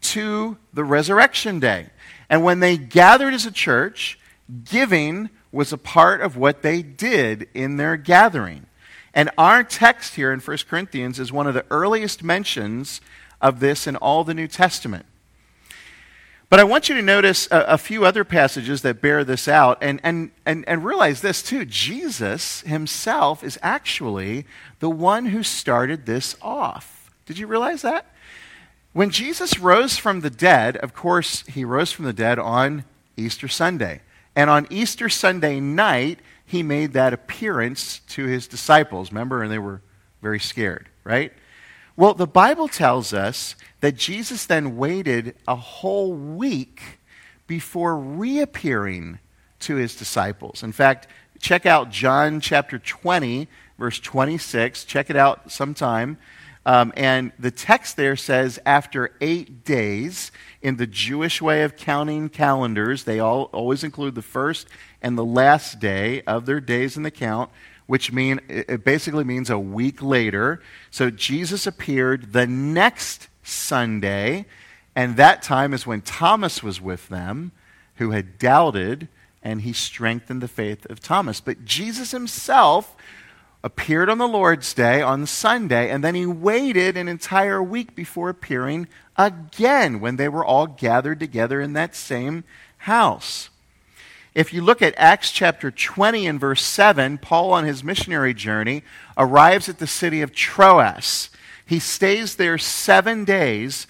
to 0.00 0.56
the 0.72 0.84
resurrection 0.84 1.60
day. 1.60 1.88
And 2.28 2.44
when 2.44 2.60
they 2.60 2.76
gathered 2.76 3.34
as 3.34 3.46
a 3.46 3.50
church, 3.50 4.18
giving 4.64 5.30
was 5.52 5.72
a 5.72 5.78
part 5.78 6.20
of 6.20 6.36
what 6.36 6.62
they 6.62 6.82
did 6.82 7.48
in 7.54 7.76
their 7.76 7.96
gathering. 7.96 8.66
And 9.12 9.30
our 9.36 9.64
text 9.64 10.14
here 10.14 10.32
in 10.32 10.40
1 10.40 10.58
Corinthians 10.68 11.18
is 11.18 11.32
one 11.32 11.46
of 11.46 11.54
the 11.54 11.64
earliest 11.70 12.22
mentions 12.22 13.00
of 13.40 13.60
this 13.60 13.86
in 13.86 13.96
all 13.96 14.22
the 14.22 14.34
New 14.34 14.46
Testament. 14.46 15.06
But 16.48 16.58
I 16.58 16.64
want 16.64 16.88
you 16.88 16.96
to 16.96 17.02
notice 17.02 17.46
a, 17.52 17.60
a, 17.60 17.78
few 17.78 18.04
other 18.04 18.24
passages 18.24 18.82
that 18.82 19.00
bear 19.00 19.22
this 19.22 19.46
out 19.46 19.78
and, 19.80 20.00
and, 20.02 20.32
and, 20.44 20.68
and 20.68 20.84
realize 20.84 21.20
this 21.20 21.44
too. 21.44 21.64
Jesus 21.64 22.62
himself 22.62 23.44
is 23.44 23.56
actually 23.62 24.46
the 24.80 24.90
one 24.90 25.26
who 25.26 25.44
started 25.44 26.06
this 26.06 26.36
off. 26.42 27.12
Did 27.24 27.38
you 27.38 27.46
realize 27.46 27.82
that? 27.82 28.12
When 28.92 29.10
Jesus 29.10 29.60
rose 29.60 29.96
from 29.96 30.22
the 30.22 30.30
dead, 30.30 30.76
of 30.78 30.92
course, 30.92 31.46
he 31.46 31.64
rose 31.64 31.92
from 31.92 32.04
the 32.04 32.12
dead 32.12 32.40
on 32.40 32.84
Easter 33.16 33.46
Sunday. 33.46 34.00
And 34.36 34.48
on 34.48 34.66
Easter 34.70 35.08
Sunday 35.08 35.60
night, 35.60 36.20
he 36.44 36.62
made 36.62 36.92
that 36.92 37.12
appearance 37.12 38.00
to 38.08 38.24
his 38.24 38.46
disciples. 38.46 39.12
Remember? 39.12 39.42
And 39.42 39.52
they 39.52 39.58
were 39.58 39.82
very 40.22 40.40
scared, 40.40 40.88
right? 41.04 41.32
Well, 41.96 42.14
the 42.14 42.26
Bible 42.26 42.68
tells 42.68 43.12
us 43.12 43.56
that 43.80 43.96
Jesus 43.96 44.46
then 44.46 44.76
waited 44.76 45.34
a 45.46 45.56
whole 45.56 46.12
week 46.12 46.80
before 47.46 47.98
reappearing 47.98 49.18
to 49.60 49.76
his 49.76 49.94
disciples. 49.96 50.62
In 50.62 50.72
fact, 50.72 51.08
check 51.40 51.66
out 51.66 51.90
John 51.90 52.40
chapter 52.40 52.78
20, 52.78 53.48
verse 53.78 53.98
26. 53.98 54.84
Check 54.84 55.10
it 55.10 55.16
out 55.16 55.50
sometime. 55.50 56.16
Um, 56.66 56.92
and 56.96 57.32
the 57.38 57.50
text 57.50 57.96
there 57.96 58.16
says, 58.16 58.58
after 58.66 59.12
eight 59.20 59.64
days, 59.64 60.30
in 60.60 60.76
the 60.76 60.86
Jewish 60.86 61.40
way 61.40 61.62
of 61.62 61.76
counting 61.76 62.28
calendars, 62.28 63.04
they 63.04 63.18
all 63.18 63.44
always 63.44 63.82
include 63.82 64.14
the 64.14 64.22
first 64.22 64.68
and 65.00 65.16
the 65.16 65.24
last 65.24 65.80
day 65.80 66.20
of 66.22 66.44
their 66.44 66.60
days 66.60 66.96
in 66.96 67.02
the 67.02 67.10
count, 67.10 67.50
which 67.86 68.12
mean 68.12 68.40
it 68.48 68.84
basically 68.84 69.24
means 69.24 69.48
a 69.48 69.58
week 69.58 70.02
later. 70.02 70.60
So 70.90 71.10
Jesus 71.10 71.66
appeared 71.66 72.34
the 72.34 72.46
next 72.46 73.28
Sunday, 73.42 74.44
and 74.94 75.16
that 75.16 75.42
time 75.42 75.72
is 75.72 75.86
when 75.86 76.02
Thomas 76.02 76.62
was 76.62 76.80
with 76.80 77.08
them, 77.08 77.52
who 77.96 78.10
had 78.10 78.38
doubted, 78.38 79.08
and 79.42 79.62
he 79.62 79.72
strengthened 79.72 80.42
the 80.42 80.48
faith 80.48 80.86
of 80.90 81.00
Thomas. 81.00 81.40
But 81.40 81.64
Jesus 81.64 82.10
himself 82.10 82.94
appeared 83.62 84.08
on 84.08 84.18
the 84.18 84.28
Lord's 84.28 84.72
Day, 84.72 85.02
on 85.02 85.26
Sunday, 85.26 85.90
and 85.90 86.02
then 86.02 86.14
he 86.14 86.26
waited 86.26 86.96
an 86.96 87.08
entire 87.08 87.62
week 87.62 87.94
before 87.94 88.28
appearing 88.28 88.88
again 89.16 90.00
when 90.00 90.16
they 90.16 90.28
were 90.28 90.44
all 90.44 90.66
gathered 90.66 91.20
together 91.20 91.60
in 91.60 91.74
that 91.74 91.94
same 91.94 92.44
house. 92.78 93.50
If 94.34 94.52
you 94.52 94.62
look 94.62 94.80
at 94.80 94.94
Acts 94.96 95.32
chapter 95.32 95.70
20 95.70 96.26
and 96.26 96.40
verse 96.40 96.62
7, 96.62 97.18
Paul 97.18 97.52
on 97.52 97.64
his 97.64 97.84
missionary 97.84 98.32
journey 98.32 98.82
arrives 99.18 99.68
at 99.68 99.78
the 99.78 99.86
city 99.86 100.22
of 100.22 100.32
Troas. 100.32 101.30
He 101.66 101.78
stays 101.78 102.36
there 102.36 102.56
seven 102.56 103.24
days, 103.24 103.86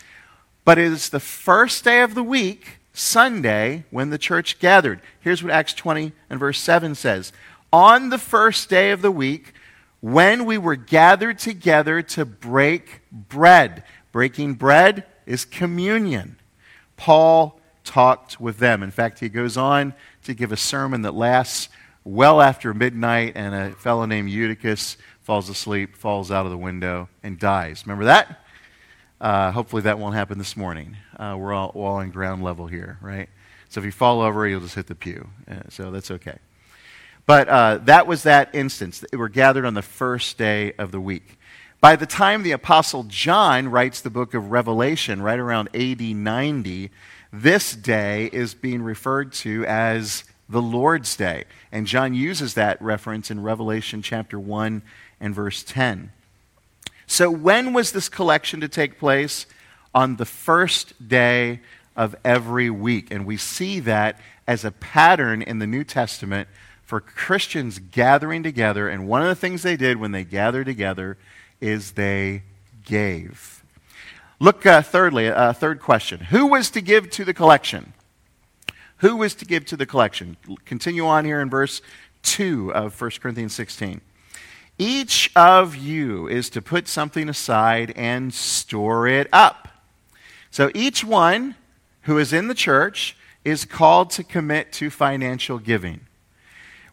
but 0.65 0.79
it 0.79 0.87
is 0.87 1.11
the 1.11 1.21
first 1.21 1.85
day 1.85 2.01
of 2.03 2.15
the 2.15 2.23
week, 2.23 2.79
Sunday, 2.93 3.85
when 3.91 4.11
the 4.11 4.19
church 4.19 4.59
gathered. 4.59 5.01
Here's 5.21 5.43
what 5.43 5.53
Acts 5.53 5.75
20 5.75 6.13
and 6.29 6.41
verse 6.41 6.59
7 6.59 6.95
says 6.95 7.33
On 7.73 8.09
the 8.09 8.19
first 8.19 8.69
day 8.69 8.91
of 8.91 9.03
the 9.03 9.13
week, 9.13 9.53
when 10.01 10.45
we 10.45 10.59
were 10.59 10.77
gathered 10.77 11.39
together 11.39 12.03
to 12.03 12.25
break 12.25 13.03
bread. 13.11 13.85
Breaking 14.13 14.55
bread 14.55 15.05
is 15.27 15.45
communion. 15.45 16.37
Paul 16.97 17.61
talked 17.85 18.41
with 18.41 18.59
them. 18.59 18.83
In 18.83 18.91
fact, 18.91 19.21
he 19.21 19.29
goes 19.29 19.57
on 19.57 19.95
to 20.25 20.35
give 20.35 20.53
a 20.53 20.57
sermon 20.57 21.03
that 21.03 21.15
lasts 21.15 21.69
well 22.05 22.41
after 22.41 22.73
midnight, 22.73 23.33
and 23.37 23.55
a 23.55 23.73
fellow 23.73 24.07
named 24.07 24.31
Eutychus 24.31 24.97
falls 25.23 25.49
asleep, 25.49 25.97
falls 25.97 26.31
out 26.31 26.47
of 26.47 26.51
the 26.51 26.59
window, 26.59 27.09
and 27.23 27.39
dies. 27.39 27.85
Remember 27.87 28.05
that? 28.05 28.45
Uh, 29.21 29.53
hopefully, 29.53 29.83
that 29.83 29.99
won't 29.99 30.15
happen 30.15 30.39
this 30.39 30.57
morning. 30.57 30.97
Uh, 31.19 31.37
we're, 31.39 31.53
all, 31.53 31.69
all 31.69 31.97
on 31.97 32.11
ground 32.11 32.43
level 32.43 32.67
here, 32.67 32.99
right? 33.03 33.29
So 33.69 33.81
if 33.81 33.85
you 33.85 33.93
fall 33.93 34.23
over, 34.23 34.49
you'll 34.49 34.61
just 34.61 34.75
hit 34.75 34.87
the 34.87 34.95
pew. 34.95 35.29
Uh, 35.49 35.61
so 35.69 35.91
that's 35.91 36.11
okay. 36.11 36.39
But 37.27 37.49
uh, 37.49 37.79
that 37.85 38.07
was 38.07 38.25
that 38.25 38.55
instance. 38.55 39.01
They 39.01 39.17
were 39.17 39.29
gathered 39.29 39.65
on 39.65 39.75
the 39.75 39.83
first 39.83 40.39
day 40.39 40.73
of 40.79 40.91
the 40.91 41.01
week. 41.01 41.39
By 41.81 41.97
the 41.97 42.07
time 42.07 42.43
the 42.43 42.53
Apostle 42.53 43.05
John 43.05 43.69
writes 43.69 44.01
the 44.01 44.11
book 44.11 44.35
of 44.35 44.51
Revelation, 44.51 45.23
right 45.23 45.39
around 45.39 45.69
AD 45.75 46.01
90, 46.01 46.91
this 47.33 47.75
day 47.75 48.29
is 48.33 48.55
being 48.55 48.83
referred 48.83 49.33
to 49.35 49.65
as 49.67 50.25
the 50.49 50.61
Lord's 50.61 51.17
Day. 51.17 51.45
And 51.71 51.87
John 51.87 52.13
uses 52.13 52.55
that 52.55 52.83
reference 52.83 53.31
in 53.31 53.43
Revelation 53.43 54.03
chapter 54.03 54.39
1 54.39 54.83
and 55.21 55.35
verse 55.35 55.63
10. 55.63 56.13
So, 57.07 57.31
when 57.31 57.73
was 57.73 57.93
this 57.93 58.09
collection 58.09 58.61
to 58.61 58.69
take 58.69 58.99
place? 58.99 59.47
On 59.93 60.17
the 60.17 60.27
first 60.27 61.09
day 61.09 61.61
of 61.97 62.15
every 62.25 62.71
week. 62.71 63.11
And 63.11 63.27
we 63.27 63.37
see 63.37 63.81
that 63.81 64.21
as 64.47 64.65
a 64.65 64.71
pattern 64.71 65.43
in 65.43 65.59
the 65.59 65.67
New 65.67 65.85
Testament 65.85 66.49
for 66.91 67.01
Christians 67.01 67.79
gathering 67.79 68.43
together. 68.43 68.89
And 68.89 69.07
one 69.07 69.23
of 69.23 69.29
the 69.29 69.37
things 69.37 69.63
they 69.63 69.77
did 69.77 69.99
when 69.99 70.11
they 70.11 70.25
gathered 70.25 70.67
together 70.67 71.17
is 71.61 71.93
they 71.93 72.43
gave. 72.85 73.63
Look, 74.41 74.67
uh, 74.67 74.83
thirdly, 74.83 75.27
a 75.27 75.37
uh, 75.37 75.53
third 75.53 75.81
question 75.81 76.19
Who 76.31 76.49
was 76.49 76.69
to 76.71 76.81
give 76.81 77.09
to 77.11 77.25
the 77.25 77.33
collection? 77.33 77.93
Who 78.97 79.17
was 79.17 79.37
to 79.37 79.45
give 79.45 79.67
to 79.67 79.77
the 79.77 79.87
collection? 79.87 80.37
Continue 80.65 81.07
on 81.07 81.25
here 81.25 81.41
in 81.41 81.49
verse 81.49 81.81
2 82.25 82.75
of 82.75 83.01
1 83.01 83.11
Corinthians 83.21 83.55
16. 83.55 84.01
Each 84.77 85.31
of 85.37 85.77
you 85.77 86.27
is 86.27 86.51
to 86.51 86.61
put 86.61 86.89
something 86.89 87.29
aside 87.29 87.93
and 87.95 88.35
store 88.35 89.07
it 89.07 89.29
up. 89.33 89.69
So 90.51 90.73
each 90.75 91.05
one 91.05 91.55
who 92.03 92.19
is 92.19 92.33
in 92.33 92.49
the 92.49 92.55
church 92.55 93.17
is 93.45 93.65
called 93.65 94.11
to 94.11 94.25
commit 94.25 94.73
to 94.73 94.91
financial 94.91 95.61
giving. 95.61 96.01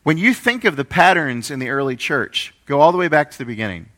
When 0.07 0.17
you 0.17 0.33
think 0.33 0.63
of 0.63 0.77
the 0.77 0.85
patterns 0.85 1.51
in 1.51 1.59
the 1.59 1.67
early 1.67 1.97
church, 1.97 2.53
go 2.65 2.79
all 2.79 2.93
the 2.93 2.97
way 2.97 3.09
back 3.09 3.29
to 3.29 3.37
the 3.37 3.43
beginning. 3.43 3.89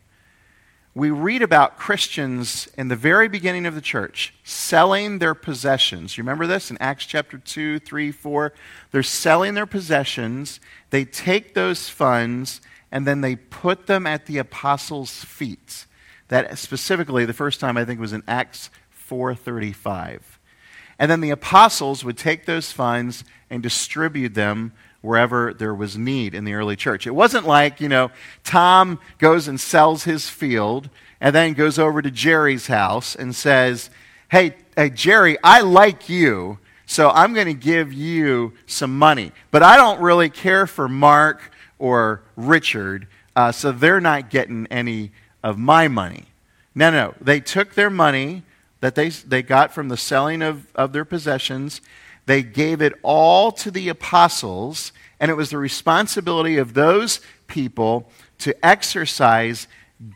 We 0.92 1.12
read 1.12 1.40
about 1.40 1.78
Christians 1.78 2.68
in 2.76 2.88
the 2.88 2.96
very 2.96 3.28
beginning 3.28 3.64
of 3.64 3.76
the 3.76 3.80
church 3.80 4.34
selling 4.42 5.20
their 5.20 5.36
possessions. 5.36 6.18
You 6.18 6.24
remember 6.24 6.48
this 6.48 6.68
in 6.68 6.78
Acts 6.78 7.06
chapter 7.06 7.38
2, 7.38 7.78
3, 7.78 8.10
4? 8.10 8.52
They're 8.90 9.04
selling 9.04 9.54
their 9.54 9.66
possessions. 9.66 10.58
They 10.90 11.04
take 11.04 11.54
those 11.54 11.88
funds 11.88 12.60
and 12.90 13.06
then 13.06 13.20
they 13.20 13.36
put 13.36 13.86
them 13.86 14.04
at 14.04 14.26
the 14.26 14.38
apostles' 14.38 15.22
feet. 15.24 15.86
That 16.26 16.58
specifically, 16.58 17.24
the 17.24 17.32
first 17.32 17.60
time 17.60 17.76
I 17.76 17.84
think 17.84 18.00
was 18.00 18.12
in 18.12 18.24
Acts 18.26 18.68
4:35. 18.90 20.40
And 20.98 21.08
then 21.08 21.20
the 21.20 21.30
apostles 21.30 22.04
would 22.04 22.18
take 22.18 22.46
those 22.46 22.72
funds 22.72 23.22
and 23.48 23.62
distribute 23.62 24.34
them 24.34 24.72
wherever 25.02 25.54
there 25.54 25.74
was 25.74 25.96
need 25.96 26.34
in 26.34 26.44
the 26.44 26.54
early 26.54 26.76
church. 26.76 27.06
It 27.06 27.14
wasn't 27.14 27.46
like, 27.46 27.80
you 27.80 27.88
know, 27.88 28.10
Tom 28.44 29.00
goes 29.18 29.48
and 29.48 29.58
sells 29.60 30.04
his 30.04 30.28
field 30.28 30.90
and 31.20 31.34
then 31.34 31.54
goes 31.54 31.78
over 31.78 32.02
to 32.02 32.10
Jerry's 32.10 32.66
house 32.66 33.14
and 33.14 33.34
says, 33.34 33.90
Hey, 34.30 34.56
hey 34.76 34.90
Jerry, 34.90 35.36
I 35.42 35.60
like 35.60 36.08
you, 36.08 36.58
so 36.86 37.10
I'm 37.10 37.34
going 37.34 37.46
to 37.46 37.54
give 37.54 37.92
you 37.92 38.52
some 38.66 38.98
money. 38.98 39.32
But 39.50 39.62
I 39.62 39.76
don't 39.76 40.00
really 40.00 40.30
care 40.30 40.66
for 40.66 40.88
Mark 40.88 41.52
or 41.78 42.22
Richard, 42.36 43.06
uh, 43.34 43.52
so 43.52 43.72
they're 43.72 44.00
not 44.00 44.30
getting 44.30 44.66
any 44.70 45.12
of 45.42 45.58
my 45.58 45.88
money. 45.88 46.26
No, 46.74 46.90
no. 46.90 47.14
They 47.20 47.40
took 47.40 47.74
their 47.74 47.90
money 47.90 48.42
that 48.80 48.94
they, 48.94 49.08
they 49.08 49.42
got 49.42 49.72
from 49.72 49.88
the 49.88 49.96
selling 49.96 50.42
of, 50.42 50.66
of 50.74 50.92
their 50.92 51.04
possessions 51.04 51.80
they 52.26 52.42
gave 52.42 52.80
it 52.80 52.94
all 53.02 53.52
to 53.52 53.70
the 53.70 53.88
apostles, 53.88 54.92
and 55.18 55.30
it 55.30 55.34
was 55.34 55.50
the 55.50 55.58
responsibility 55.58 56.58
of 56.58 56.74
those 56.74 57.20
people 57.46 58.10
to 58.38 58.54
exercise 58.64 59.66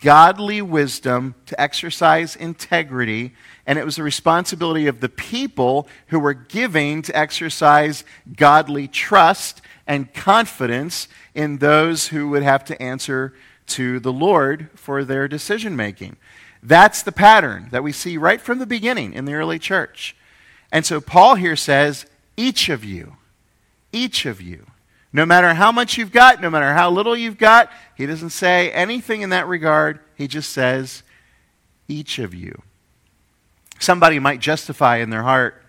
godly 0.01 0.63
wisdom, 0.63 1.35
to 1.47 1.61
exercise 1.61 2.37
integrity, 2.37 3.35
and 3.67 3.79
it 3.79 3.85
was 3.85 3.97
the 3.97 4.03
responsibility 4.03 4.87
of 4.87 5.01
the 5.01 5.09
people 5.09 5.87
who 6.07 6.19
were 6.19 6.33
giving 6.33 7.03
to 7.03 7.17
exercise 7.17 8.05
godly 8.35 8.89
trust 8.89 9.61
and 9.87 10.15
confidence 10.15 11.09
in 11.35 11.59
those 11.59 12.09
who 12.09 12.31
would 12.31 12.43
have 12.43 12.65
to 12.65 12.81
answer 12.81 13.35
to 13.67 14.01
the 14.01 14.13
Lord 14.13 14.71
for 14.75 15.05
their 15.05 15.29
decision 15.29 15.77
making. 15.77 16.17
That's 16.63 17.03
the 17.03 17.13
pattern 17.13 17.69
that 17.73 17.83
we 17.83 17.93
see 17.93 18.17
right 18.17 18.41
from 18.41 18.59
the 18.59 18.67
beginning 18.67 19.13
in 19.13 19.27
the 19.27 19.35
early 19.35 19.59
church. 19.59 20.17
And 20.75 20.85
so 20.85 21.01
Paul 21.01 21.37
here 21.37 21.55
says, 21.55 22.05
each 22.37 22.69
of 22.69 22.85
you, 22.85 23.15
each 23.93 24.27
of 24.27 24.43
you, 24.43 24.67
no 25.13 25.25
matter 25.25 25.55
how 25.55 25.71
much 25.71 25.97
you've 25.97 26.11
got, 26.11 26.41
no 26.41 26.51
matter 26.51 26.75
how 26.75 26.91
little 26.91 27.17
you've 27.17 27.39
got, 27.39 27.71
he 27.95 28.07
doesn't 28.07 28.31
say 28.31 28.73
anything 28.73 29.23
in 29.23 29.31
that 29.31 29.47
regard. 29.47 30.01
He 30.17 30.27
just 30.27 30.51
says, 30.51 31.05
each 31.87 32.19
of 32.19 32.35
you. 32.35 32.61
Somebody 33.79 34.19
might 34.19 34.41
justify 34.41 34.97
in 34.97 35.11
their 35.11 35.23
heart, 35.23 35.63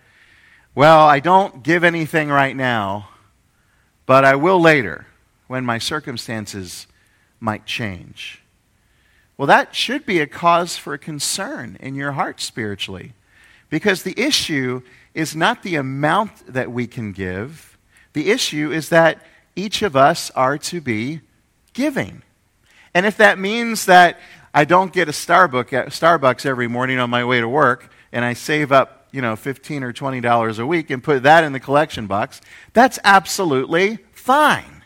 well, 0.74 1.06
I 1.06 1.20
don't 1.20 1.62
give 1.62 1.84
anything 1.84 2.28
right 2.28 2.56
now, 2.56 3.10
but 4.06 4.24
I 4.24 4.34
will 4.34 4.60
later 4.60 5.06
when 5.46 5.64
my 5.64 5.78
circumstances 5.78 6.88
might 7.38 7.64
change. 7.64 8.42
Well, 9.38 9.46
that 9.46 9.76
should 9.76 10.04
be 10.04 10.18
a 10.18 10.26
cause 10.26 10.76
for 10.76 10.98
concern 10.98 11.76
in 11.78 11.94
your 11.94 12.12
heart 12.12 12.40
spiritually. 12.40 13.12
Because 13.70 14.02
the 14.02 14.18
issue 14.18 14.82
is 15.14 15.34
not 15.34 15.62
the 15.62 15.76
amount 15.76 16.52
that 16.52 16.70
we 16.70 16.86
can 16.86 17.12
give, 17.12 17.78
the 18.12 18.30
issue 18.30 18.70
is 18.72 18.88
that 18.90 19.22
each 19.54 19.82
of 19.82 19.96
us 19.96 20.30
are 20.32 20.58
to 20.58 20.80
be 20.80 21.20
giving. 21.72 22.22
And 22.94 23.04
if 23.06 23.16
that 23.16 23.38
means 23.38 23.86
that 23.86 24.18
I 24.54 24.64
don't 24.64 24.92
get 24.92 25.08
a 25.08 25.10
uh, 25.10 25.12
Starbucks 25.12 26.46
every 26.46 26.68
morning 26.68 26.98
on 26.98 27.10
my 27.10 27.24
way 27.24 27.40
to 27.40 27.48
work 27.48 27.90
and 28.12 28.24
I 28.24 28.32
save 28.32 28.72
up 28.72 28.96
you 29.12 29.22
know, 29.22 29.36
15 29.36 29.82
or 29.82 29.92
$20 29.92 30.58
a 30.58 30.66
week 30.66 30.90
and 30.90 31.02
put 31.02 31.22
that 31.22 31.44
in 31.44 31.52
the 31.52 31.60
collection 31.60 32.06
box, 32.06 32.40
that's 32.74 32.98
absolutely 33.02 33.98
fine. 34.12 34.82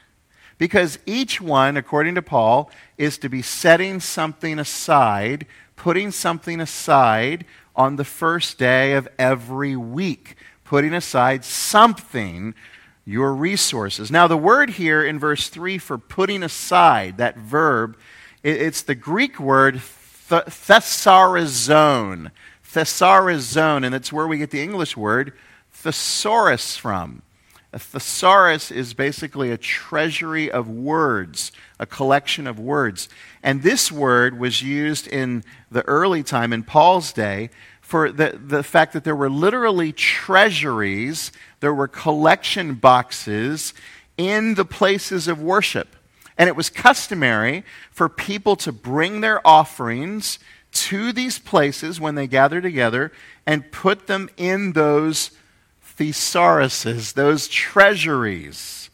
Because 0.57 0.99
each 1.07 1.41
one, 1.41 1.77
according 1.77 2.15
to 2.15 2.23
Paul, 2.23 2.71
is 2.99 3.19
to 3.19 3.29
be 3.29 3.43
setting 3.43 3.99
something 3.99 4.59
aside, 4.59 5.47
putting 5.75 6.11
something 6.11 6.61
aside 6.61 7.45
on 7.81 7.97
the 7.97 8.05
first 8.05 8.59
day 8.59 8.93
of 8.93 9.09
every 9.19 9.75
week, 9.75 10.37
putting 10.65 10.93
aside 10.93 11.47
something, 11.47 12.55
your 13.07 13.33
resources. 13.33 14.11
Now, 14.11 14.27
the 14.27 14.37
word 14.37 14.69
here 14.69 15.03
in 15.03 15.19
verse 15.19 15.49
3 15.49 15.79
for 15.79 15.97
putting 15.97 16.43
aside, 16.43 17.17
that 17.17 17.39
verb, 17.39 17.97
it's 18.43 18.83
the 18.83 18.95
Greek 18.95 19.41
word 19.41 19.77
thesaurizon. 19.77 22.31
Thesaurizon, 22.71 23.87
and 23.87 23.95
it's 23.95 24.13
where 24.13 24.27
we 24.27 24.37
get 24.37 24.51
the 24.51 24.63
English 24.63 24.95
word 24.95 25.33
thesaurus 25.73 26.77
from. 26.77 27.23
A 27.73 27.79
thesaurus 27.79 28.73
is 28.73 28.95
basically 28.95 29.53
a 29.53 29.57
treasury 29.57 30.51
of 30.51 30.69
words, 30.69 31.53
a 31.79 31.87
collection 31.87 32.49
of 32.49 32.59
words. 32.59 33.09
And 33.43 33.63
this 33.63 33.93
word 33.93 34.39
was 34.39 34.61
used 34.61 35.07
in 35.07 35.45
the 35.71 35.87
early 35.87 36.25
time, 36.25 36.53
in 36.53 36.65
Paul's 36.65 37.13
day, 37.13 37.51
for 37.81 38.11
the, 38.11 38.41
the 38.45 38.65
fact 38.65 38.93
that 38.93 39.05
there 39.05 39.15
were 39.15 39.31
literally 39.31 39.93
treasuries, 39.93 41.31
there 41.61 41.75
were 41.75 41.89
collection 41.89 42.75
boxes 42.75 43.73
in 44.17 44.55
the 44.55 44.65
places 44.65 45.29
of 45.29 45.41
worship. 45.41 45.95
And 46.37 46.49
it 46.49 46.57
was 46.57 46.71
customary 46.71 47.65
for 47.93 48.09
people 48.09 48.57
to 48.57 48.73
bring 48.73 49.21
their 49.21 49.47
offerings 49.47 50.39
to 50.73 51.13
these 51.13 51.39
places 51.39 52.01
when 52.01 52.15
they 52.15 52.27
gather 52.27 52.61
together 52.61 53.13
and 53.47 53.71
put 53.71 54.07
them 54.07 54.29
in 54.37 54.73
those 54.73 55.31
thesauruses, 56.01 57.13
those 57.13 57.47
treasuries. 57.47 58.89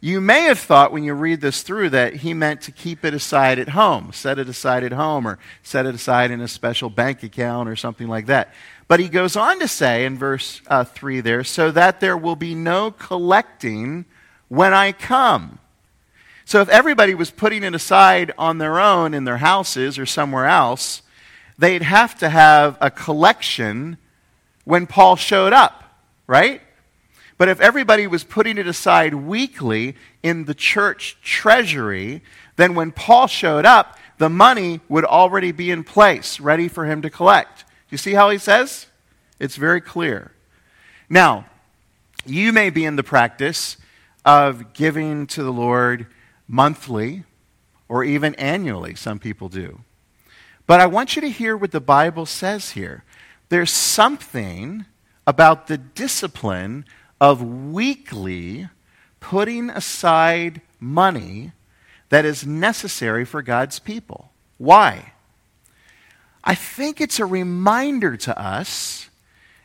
You 0.00 0.20
may 0.20 0.42
have 0.42 0.60
thought 0.60 0.92
when 0.92 1.02
you 1.02 1.14
read 1.14 1.40
this 1.40 1.62
through 1.62 1.90
that 1.90 2.16
he 2.16 2.32
meant 2.32 2.60
to 2.62 2.72
keep 2.72 3.04
it 3.04 3.12
aside 3.12 3.58
at 3.58 3.70
home, 3.70 4.12
set 4.12 4.38
it 4.38 4.48
aside 4.48 4.84
at 4.84 4.92
home, 4.92 5.26
or 5.26 5.40
set 5.64 5.84
it 5.84 5.96
aside 5.96 6.30
in 6.30 6.40
a 6.40 6.46
special 6.46 6.90
bank 6.90 7.24
account 7.24 7.68
or 7.68 7.74
something 7.74 8.06
like 8.06 8.26
that. 8.26 8.54
But 8.86 9.00
he 9.00 9.08
goes 9.08 9.34
on 9.34 9.58
to 9.58 9.66
say 9.66 10.04
in 10.04 10.16
verse 10.16 10.62
uh, 10.68 10.84
3 10.84 11.20
there, 11.20 11.42
so 11.42 11.72
that 11.72 11.98
there 11.98 12.16
will 12.16 12.36
be 12.36 12.54
no 12.54 12.92
collecting 12.92 14.04
when 14.48 14.72
I 14.72 14.92
come. 14.92 15.58
So 16.44 16.60
if 16.60 16.68
everybody 16.68 17.14
was 17.14 17.32
putting 17.32 17.64
it 17.64 17.74
aside 17.74 18.32
on 18.38 18.58
their 18.58 18.78
own 18.78 19.12
in 19.12 19.24
their 19.24 19.38
houses 19.38 19.98
or 19.98 20.06
somewhere 20.06 20.46
else, 20.46 21.02
they'd 21.58 21.82
have 21.82 22.16
to 22.18 22.28
have 22.28 22.76
a 22.80 22.90
collection 22.90 23.98
when 24.64 24.86
Paul 24.86 25.16
showed 25.16 25.52
up, 25.52 25.81
right? 26.32 26.62
But 27.36 27.50
if 27.50 27.60
everybody 27.60 28.06
was 28.06 28.24
putting 28.24 28.56
it 28.56 28.66
aside 28.66 29.12
weekly 29.12 29.96
in 30.22 30.46
the 30.46 30.54
church 30.54 31.18
treasury, 31.22 32.22
then 32.56 32.74
when 32.74 32.90
Paul 32.90 33.26
showed 33.26 33.66
up, 33.66 33.98
the 34.16 34.30
money 34.30 34.80
would 34.88 35.04
already 35.04 35.52
be 35.52 35.70
in 35.70 35.84
place, 35.84 36.40
ready 36.40 36.68
for 36.68 36.86
him 36.86 37.02
to 37.02 37.10
collect. 37.10 37.66
You 37.90 37.98
see 37.98 38.14
how 38.14 38.30
he 38.30 38.38
says? 38.38 38.86
It's 39.38 39.56
very 39.56 39.82
clear. 39.82 40.32
Now, 41.10 41.44
you 42.24 42.50
may 42.50 42.70
be 42.70 42.86
in 42.86 42.96
the 42.96 43.02
practice 43.02 43.76
of 44.24 44.72
giving 44.72 45.26
to 45.26 45.42
the 45.42 45.52
Lord 45.52 46.06
monthly 46.48 47.24
or 47.90 48.04
even 48.04 48.34
annually, 48.36 48.94
some 48.94 49.18
people 49.18 49.50
do. 49.50 49.80
But 50.66 50.80
I 50.80 50.86
want 50.86 51.14
you 51.14 51.20
to 51.20 51.28
hear 51.28 51.58
what 51.58 51.72
the 51.72 51.80
Bible 51.80 52.24
says 52.24 52.70
here. 52.70 53.04
There's 53.50 53.70
something 53.70 54.86
about 55.26 55.66
the 55.66 55.78
discipline 55.78 56.84
of 57.20 57.42
weekly 57.42 58.68
putting 59.20 59.70
aside 59.70 60.60
money 60.80 61.52
that 62.08 62.24
is 62.24 62.46
necessary 62.46 63.24
for 63.24 63.40
God's 63.40 63.78
people. 63.78 64.32
Why? 64.58 65.12
I 66.44 66.54
think 66.54 67.00
it's 67.00 67.20
a 67.20 67.24
reminder 67.24 68.16
to 68.16 68.38
us, 68.38 69.08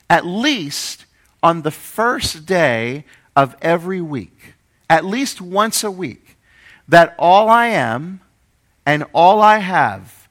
at 0.08 0.24
least 0.24 1.04
on 1.42 1.62
the 1.62 1.70
first 1.70 2.46
day 2.46 3.04
of 3.34 3.56
every 3.60 4.00
week, 4.00 4.54
at 4.88 5.04
least 5.04 5.40
once 5.40 5.82
a 5.82 5.90
week, 5.90 6.38
that 6.88 7.14
all 7.18 7.48
I 7.48 7.66
am 7.66 8.20
and 8.86 9.04
all 9.12 9.42
I 9.42 9.58
have 9.58 10.28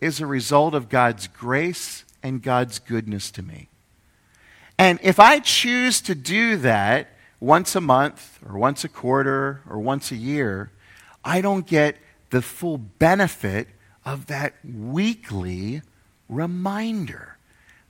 is 0.00 0.20
a 0.20 0.26
result 0.26 0.74
of 0.74 0.88
God's 0.88 1.28
grace 1.28 2.04
and 2.22 2.42
God's 2.42 2.78
goodness 2.78 3.30
to 3.30 3.42
me. 3.42 3.68
And 4.78 4.98
if 5.02 5.18
I 5.18 5.40
choose 5.40 6.00
to 6.02 6.14
do 6.14 6.56
that 6.58 7.08
once 7.40 7.74
a 7.74 7.80
month 7.80 8.38
or 8.46 8.58
once 8.58 8.84
a 8.84 8.88
quarter 8.88 9.62
or 9.68 9.78
once 9.78 10.10
a 10.10 10.16
year, 10.16 10.70
I 11.24 11.40
don't 11.40 11.66
get 11.66 11.96
the 12.30 12.42
full 12.42 12.78
benefit 12.78 13.68
of 14.04 14.26
that 14.26 14.54
weekly 14.64 15.82
reminder 16.28 17.36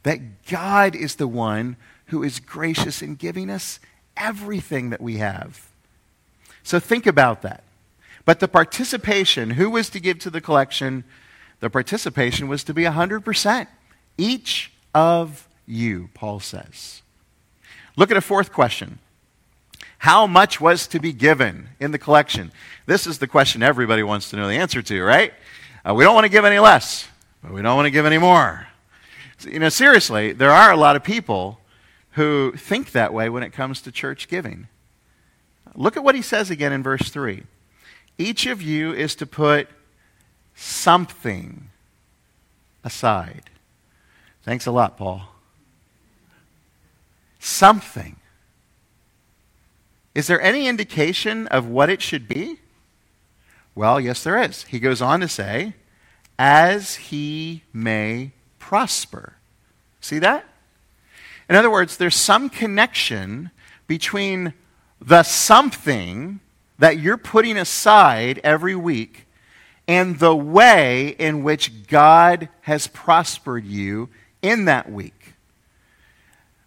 that 0.03 0.45
God 0.47 0.95
is 0.95 1.17
the 1.17 1.29
one 1.29 1.77
who 2.07 2.23
is 2.23 2.39
gracious 2.39 3.03
in 3.03 3.17
giving 3.17 3.51
us 3.51 3.81
everything 4.17 4.91
that 4.91 5.01
we 5.01 5.17
have. 5.17 5.69
So 6.63 6.79
think 6.79 7.07
about 7.07 7.43
that. 7.43 7.65
But 8.25 8.41
the 8.41 8.49
participation, 8.49 9.51
who 9.51 9.71
was 9.71 9.89
to 9.91 10.01
give 10.01 10.19
to 10.21 10.31
the 10.31 10.41
collection? 10.41 11.05
The 11.61 11.71
participation 11.71 12.49
was 12.49 12.65
to 12.65 12.75
be 12.75 12.83
100%. 12.83 13.67
Each 14.19 14.73
of 14.95 15.46
you, 15.67 16.11
Paul 16.15 16.41
says. 16.41 17.03
Look 17.97 18.11
at 18.11 18.17
a 18.17 18.23
fourth 18.23 18.53
question. 18.53 18.99
How 19.99 20.27
much 20.27 20.61
was 20.61 20.87
to 20.89 21.01
be 21.01 21.13
given 21.13 21.71
in 21.81 21.91
the 21.91 21.99
collection? 21.99 22.53
This 22.85 23.07
is 23.07 23.19
the 23.19 23.27
question 23.27 23.63
everybody 23.63 24.03
wants 24.03 24.31
to 24.31 24.37
know 24.37 24.47
the 24.47 24.55
answer 24.55 24.83
to, 24.83 25.03
right? 25.03 25.33
Uh, 25.89 25.95
we 25.95 26.05
don't 26.05 26.15
want 26.15 26.25
to 26.25 26.31
give 26.31 26.45
any 26.45 26.59
less, 26.59 27.09
but 27.43 27.53
we 27.53 27.63
don't 27.63 27.77
want 27.77 27.87
to 27.87 27.91
give 27.91 28.07
any 28.07 28.19
more. 28.19 28.67
You 29.43 29.59
know, 29.59 29.69
seriously, 29.69 30.33
there 30.33 30.51
are 30.51 30.71
a 30.71 30.77
lot 30.77 30.97
of 30.97 31.03
people 31.03 31.61
who 32.13 32.53
think 32.57 32.93
that 32.93 33.13
way 33.13 33.29
when 33.29 33.43
it 33.43 33.53
comes 33.53 33.81
to 33.83 33.93
church 33.93 34.29
giving. 34.29 34.69
Look 35.75 35.97
at 35.97 36.05
what 36.05 36.15
he 36.15 36.23
says 36.23 36.51
again 36.51 36.73
in 36.73 36.83
verse 36.83 37.09
3. 37.11 37.43
Each 38.19 38.47
of 38.47 38.63
you 38.63 38.93
is 38.93 39.15
to 39.17 39.27
put 39.27 39.69
something 40.55 41.69
aside. 42.83 43.51
Thanks 44.43 44.65
a 44.67 44.71
lot, 44.71 44.97
Paul. 44.97 45.29
Something. 47.47 48.17
Is 50.17 50.27
there 50.27 50.41
any 50.41 50.67
indication 50.67 51.47
of 51.47 51.69
what 51.69 51.89
it 51.89 52.03
should 52.03 52.27
be? 52.27 52.59
Well, 53.77 54.01
yes, 54.01 54.25
there 54.25 54.43
is. 54.43 54.65
He 54.65 54.81
goes 54.81 55.01
on 55.01 55.21
to 55.21 55.29
say, 55.29 55.75
as 56.41 56.97
he 56.97 57.63
may 57.73 58.33
prosper. 58.59 59.35
See 60.01 60.19
that? 60.19 60.45
In 61.49 61.55
other 61.55 61.71
words, 61.71 61.99
there's 61.99 62.17
some 62.17 62.51
connection 62.51 63.53
between 63.87 64.53
the 65.01 65.23
something 65.23 66.41
that 66.81 66.99
you're 66.99 67.17
putting 67.17 67.57
aside 67.57 68.41
every 68.43 68.75
week 68.75 69.29
and 69.87 70.19
the 70.19 70.35
way 70.35 71.11
in 71.17 71.45
which 71.45 71.87
God 71.87 72.49
has 72.63 72.89
prospered 72.89 73.65
you 73.65 74.09
in 74.43 74.65
that 74.65 74.91
week. 74.91 75.26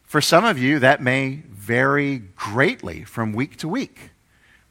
For 0.10 0.22
some 0.22 0.44
of 0.44 0.58
you, 0.58 0.80
that 0.80 1.04
may 1.04 1.44
vary 1.52 2.18
greatly 2.36 3.04
from 3.04 3.32
week 3.32 3.58
to 3.58 3.68
week. 3.68 4.10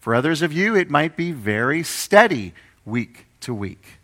For 0.01 0.13
others 0.13 0.43
of 0.43 0.53
you, 0.53 0.75
it 0.75 0.91
might 0.91 1.17
be 1.17 1.31
very 1.31 1.85
steady 1.85 2.55
week 2.85 3.27
to 3.43 3.55
week. 3.55 4.01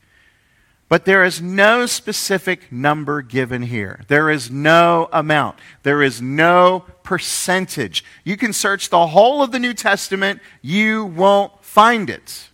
But 0.88 1.07
there 1.07 1.25
is 1.25 1.42
no 1.42 1.87
specific 1.87 2.70
number 2.70 3.20
given 3.20 3.62
here. 3.62 4.03
There 4.07 4.31
is 4.31 4.49
no 4.49 5.09
amount. 5.12 5.59
There 5.83 6.05
is 6.05 6.23
no 6.23 6.85
percentage. 7.03 8.05
You 8.23 8.37
can 8.37 8.53
search 8.53 8.88
the 8.88 9.09
whole 9.09 9.42
of 9.42 9.51
the 9.51 9.59
New 9.59 9.75
Testament, 9.75 10.40
you 10.62 11.05
won't 11.05 11.64
find 11.64 12.09
it. 12.11 12.49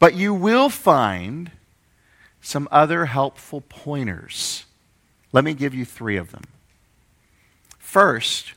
But 0.00 0.14
you 0.14 0.34
will 0.34 0.70
find 0.70 1.52
some 2.40 2.66
other 2.72 3.04
helpful 3.06 3.60
pointers. 3.60 4.64
Let 5.30 5.44
me 5.44 5.54
give 5.54 5.72
you 5.72 5.84
three 5.84 6.16
of 6.16 6.32
them. 6.32 6.42
First, 7.94 8.54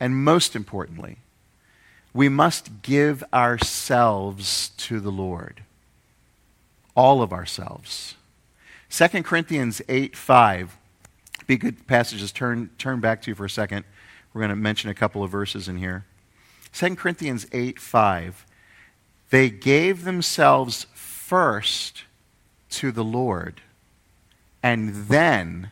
and 0.00 0.24
most 0.24 0.56
importantly, 0.56 1.18
we 2.12 2.28
must 2.28 2.82
give 2.82 3.22
ourselves 3.32 4.70
to 4.70 4.98
the 4.98 5.12
Lord 5.12 5.62
all 6.96 7.22
of 7.22 7.32
ourselves. 7.32 8.16
2 8.90 9.22
Corinthians 9.22 9.82
8 9.88 10.16
5. 10.16 10.76
Be 11.46 11.56
good 11.56 11.86
passages. 11.86 12.32
Turn, 12.32 12.70
turn 12.76 12.98
back 12.98 13.22
to 13.22 13.30
you 13.30 13.36
for 13.36 13.44
a 13.44 13.50
second. 13.50 13.84
We're 14.34 14.40
going 14.40 14.48
to 14.48 14.56
mention 14.56 14.90
a 14.90 14.94
couple 14.94 15.22
of 15.22 15.30
verses 15.30 15.68
in 15.68 15.76
here. 15.76 16.04
2 16.72 16.96
Corinthians 16.96 17.46
8 17.52 17.78
5. 17.78 18.44
They 19.30 19.48
gave 19.48 20.02
themselves 20.02 20.88
first 20.92 22.02
to 22.70 22.90
the 22.90 23.04
Lord, 23.04 23.60
and 24.60 25.06
then, 25.06 25.70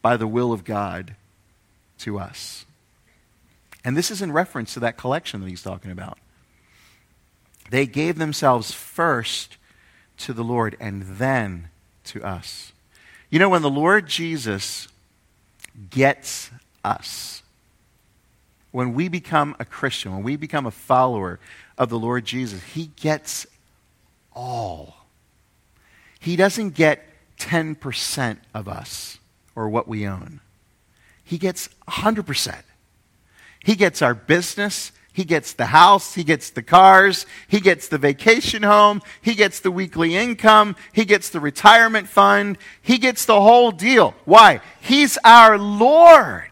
by 0.00 0.16
the 0.16 0.26
will 0.26 0.54
of 0.54 0.64
God, 0.64 1.16
to 1.98 2.18
us. 2.18 2.64
And 3.84 3.96
this 3.96 4.10
is 4.10 4.20
in 4.20 4.32
reference 4.32 4.74
to 4.74 4.80
that 4.80 4.96
collection 4.96 5.40
that 5.40 5.48
he's 5.48 5.62
talking 5.62 5.90
about. 5.90 6.18
They 7.70 7.86
gave 7.86 8.18
themselves 8.18 8.72
first 8.72 9.56
to 10.18 10.32
the 10.32 10.44
Lord 10.44 10.76
and 10.80 11.02
then 11.02 11.68
to 12.04 12.22
us. 12.22 12.72
You 13.30 13.38
know, 13.38 13.48
when 13.48 13.62
the 13.62 13.70
Lord 13.70 14.06
Jesus 14.06 14.88
gets 15.90 16.50
us, 16.84 17.42
when 18.70 18.94
we 18.94 19.08
become 19.08 19.56
a 19.58 19.64
Christian, 19.64 20.12
when 20.12 20.22
we 20.22 20.36
become 20.36 20.66
a 20.66 20.70
follower 20.70 21.40
of 21.78 21.88
the 21.88 21.98
Lord 21.98 22.24
Jesus, 22.24 22.62
he 22.62 22.90
gets 22.96 23.46
all. 24.32 25.06
He 26.20 26.36
doesn't 26.36 26.70
get 26.74 27.08
10% 27.38 28.38
of 28.54 28.68
us 28.68 29.18
or 29.54 29.68
what 29.68 29.88
we 29.88 30.06
own. 30.06 30.40
He 31.26 31.38
gets 31.38 31.68
100%. 31.88 32.54
He 33.64 33.74
gets 33.74 34.00
our 34.00 34.14
business. 34.14 34.92
He 35.12 35.24
gets 35.24 35.54
the 35.54 35.66
house. 35.66 36.14
He 36.14 36.22
gets 36.22 36.50
the 36.50 36.62
cars. 36.62 37.26
He 37.48 37.58
gets 37.58 37.88
the 37.88 37.98
vacation 37.98 38.62
home. 38.62 39.02
He 39.20 39.34
gets 39.34 39.58
the 39.58 39.72
weekly 39.72 40.14
income. 40.14 40.76
He 40.92 41.04
gets 41.04 41.30
the 41.30 41.40
retirement 41.40 42.08
fund. 42.08 42.58
He 42.80 42.98
gets 42.98 43.24
the 43.24 43.40
whole 43.40 43.72
deal. 43.72 44.14
Why? 44.24 44.60
He's 44.80 45.18
our 45.24 45.58
Lord. 45.58 46.42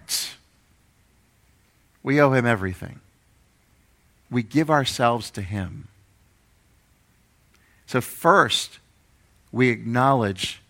We 2.02 2.20
owe 2.20 2.32
him 2.32 2.44
everything. 2.44 3.00
We 4.30 4.42
give 4.42 4.70
ourselves 4.70 5.30
to 5.32 5.40
him. 5.42 5.86
So, 7.86 8.00
first, 8.00 8.80
we 9.52 9.68
acknowledge 9.68 10.60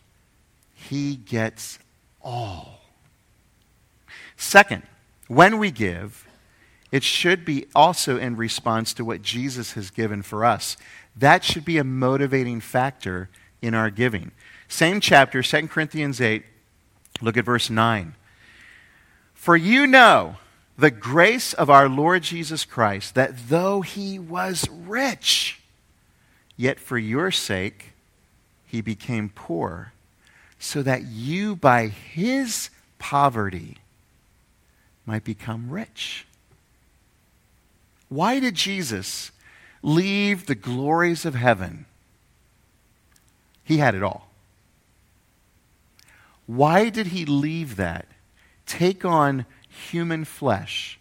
he 0.75 1.15
gets 1.15 1.79
all. 2.21 2.74
Second, 4.37 4.83
when 5.27 5.57
we 5.57 5.71
give, 5.71 6.27
it 6.91 7.03
should 7.03 7.45
be 7.45 7.65
also 7.75 8.17
in 8.17 8.35
response 8.35 8.93
to 8.93 9.05
what 9.05 9.21
Jesus 9.21 9.73
has 9.73 9.89
given 9.89 10.21
for 10.21 10.45
us. 10.45 10.77
That 11.15 11.43
should 11.43 11.65
be 11.65 11.77
a 11.77 11.83
motivating 11.83 12.61
factor 12.61 13.29
in 13.61 13.73
our 13.73 13.89
giving. 13.89 14.31
Same 14.67 14.99
chapter, 14.99 15.41
2 15.41 15.67
Corinthians 15.67 16.21
8, 16.21 16.43
look 17.21 17.37
at 17.37 17.45
verse 17.45 17.69
9. 17.69 18.15
For 19.33 19.55
you 19.55 19.87
know 19.87 20.37
the 20.77 20.91
grace 20.91 21.53
of 21.53 21.69
our 21.69 21.87
Lord 21.87 22.23
Jesus 22.23 22.65
Christ, 22.65 23.15
that 23.15 23.49
though 23.49 23.81
he 23.81 24.19
was 24.19 24.67
rich, 24.69 25.61
yet 26.57 26.79
for 26.79 26.97
your 26.97 27.31
sake 27.31 27.93
he 28.65 28.81
became 28.81 29.29
poor, 29.29 29.93
so 30.59 30.81
that 30.81 31.03
you 31.03 31.55
by 31.55 31.87
his 31.87 32.69
poverty 32.99 33.77
might 35.05 35.23
become 35.23 35.69
rich. 35.69 36.25
Why 38.09 38.39
did 38.39 38.55
Jesus 38.55 39.31
leave 39.81 40.45
the 40.45 40.55
glories 40.55 41.25
of 41.25 41.35
heaven? 41.35 41.85
He 43.63 43.77
had 43.77 43.95
it 43.95 44.03
all. 44.03 44.29
Why 46.45 46.89
did 46.89 47.07
he 47.07 47.25
leave 47.25 47.75
that? 47.75 48.07
Take 48.65 49.03
on 49.03 49.45
human 49.67 50.25
flesh, 50.25 50.99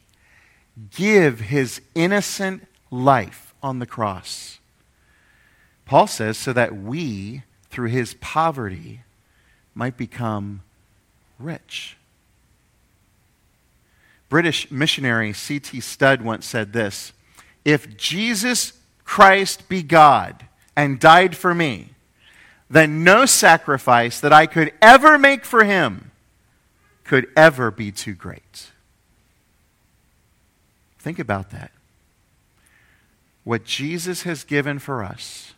give 0.91 1.41
his 1.41 1.81
innocent 1.95 2.67
life 2.91 3.55
on 3.63 3.79
the 3.79 3.87
cross. 3.87 4.59
Paul 5.85 6.07
says, 6.07 6.39
so 6.39 6.53
that 6.53 6.75
we, 6.75 7.43
through 7.71 7.89
his 7.89 8.15
poverty, 8.15 9.03
might 9.75 9.97
become 9.97 10.63
rich. 11.39 11.97
British 14.29 14.71
missionary 14.71 15.33
C.T. 15.33 15.81
Studd 15.81 16.23
once 16.23 16.47
said 16.47 16.73
this 16.73 17.13
If 17.65 17.97
Jesus 17.97 18.73
Christ 19.05 19.69
be 19.69 19.83
God 19.83 20.47
and 20.77 20.99
died 20.99 21.37
for 21.37 21.55
me, 21.55 21.91
then 22.71 23.05
no 23.05 23.27
sacrifice 23.27 24.21
that 24.21 24.33
I 24.33 24.47
could 24.47 24.73
ever 24.81 25.19
make 25.19 25.45
for 25.45 25.65
him 25.65 26.11
could 27.05 27.29
ever 27.37 27.71
be 27.71 27.93
too 27.93 28.15
great. 28.15 28.71
Think 30.99 31.19
about 31.19 31.51
that. 31.51 31.71
What 33.45 33.65
Jesus 33.65 34.23
has 34.23 34.43
given 34.43 34.79
for 34.79 35.05
us 35.05 35.53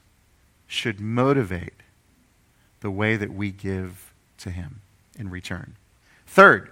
should 0.66 1.00
motivate 1.00 1.72
the 2.80 2.90
way 2.90 3.16
that 3.16 3.32
we 3.32 3.52
give 3.52 4.12
to 4.38 4.50
him 4.50 4.80
in 5.16 5.30
return. 5.30 5.76
Third, 6.26 6.70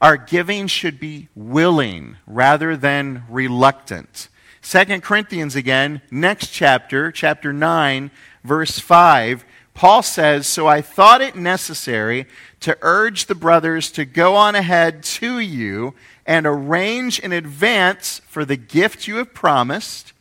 our 0.00 0.16
giving 0.16 0.66
should 0.66 0.98
be 1.00 1.28
willing 1.34 2.16
rather 2.26 2.76
than 2.76 3.24
reluctant. 3.28 4.28
Second 4.60 5.02
Corinthians 5.02 5.56
again, 5.56 6.00
next 6.10 6.48
chapter, 6.48 7.12
chapter 7.12 7.52
9, 7.52 8.10
verse 8.42 8.78
5, 8.78 9.44
Paul 9.74 10.02
says, 10.02 10.46
So 10.46 10.66
I 10.66 10.80
thought 10.80 11.20
it 11.20 11.36
necessary 11.36 12.26
to 12.60 12.78
urge 12.80 13.26
the 13.26 13.34
brothers 13.34 13.90
to 13.92 14.04
go 14.04 14.36
on 14.36 14.54
ahead 14.54 15.02
to 15.02 15.38
you 15.38 15.94
and 16.24 16.46
arrange 16.46 17.18
in 17.18 17.32
advance 17.32 18.22
for 18.26 18.44
the 18.44 18.56
gift 18.56 19.06
you 19.06 19.16
have 19.16 19.34
promised, 19.34 20.12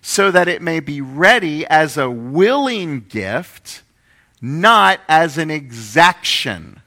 so 0.00 0.30
that 0.30 0.46
it 0.46 0.62
may 0.62 0.78
be 0.78 1.00
ready 1.00 1.66
as 1.66 1.96
a 1.96 2.08
willing 2.08 3.00
gift, 3.08 3.82
not 4.40 5.00
as 5.08 5.38
an 5.38 5.50
exaction. 5.50 6.82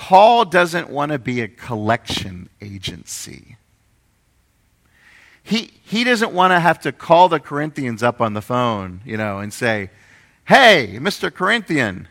Paul 0.00 0.46
doesn't 0.46 0.88
want 0.88 1.12
to 1.12 1.18
be 1.18 1.42
a 1.42 1.46
collection 1.46 2.48
agency. 2.62 3.58
He, 5.42 5.72
he 5.84 6.04
doesn't 6.04 6.32
want 6.32 6.52
to 6.52 6.58
have 6.58 6.80
to 6.80 6.90
call 6.90 7.28
the 7.28 7.38
Corinthians 7.38 8.02
up 8.02 8.18
on 8.18 8.32
the 8.32 8.40
phone, 8.40 9.02
you 9.04 9.18
know, 9.18 9.40
and 9.40 9.52
say, 9.52 9.90
Hey, 10.46 10.96
Mr. 10.98 11.32
Corinthian, 11.32 12.08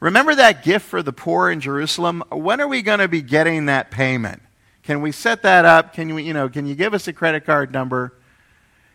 remember 0.00 0.34
that 0.34 0.64
gift 0.64 0.86
for 0.86 1.02
the 1.02 1.12
poor 1.12 1.50
in 1.50 1.60
Jerusalem? 1.60 2.24
When 2.32 2.62
are 2.62 2.66
we 2.66 2.80
going 2.80 3.00
to 3.00 3.08
be 3.08 3.20
getting 3.20 3.66
that 3.66 3.90
payment? 3.90 4.40
Can 4.82 5.02
we 5.02 5.12
set 5.12 5.42
that 5.42 5.66
up? 5.66 5.92
Can 5.92 6.08
you, 6.08 6.16
you 6.16 6.32
know, 6.32 6.48
can 6.48 6.64
you 6.64 6.74
give 6.74 6.94
us 6.94 7.06
a 7.08 7.12
credit 7.12 7.44
card 7.44 7.74
number? 7.74 8.14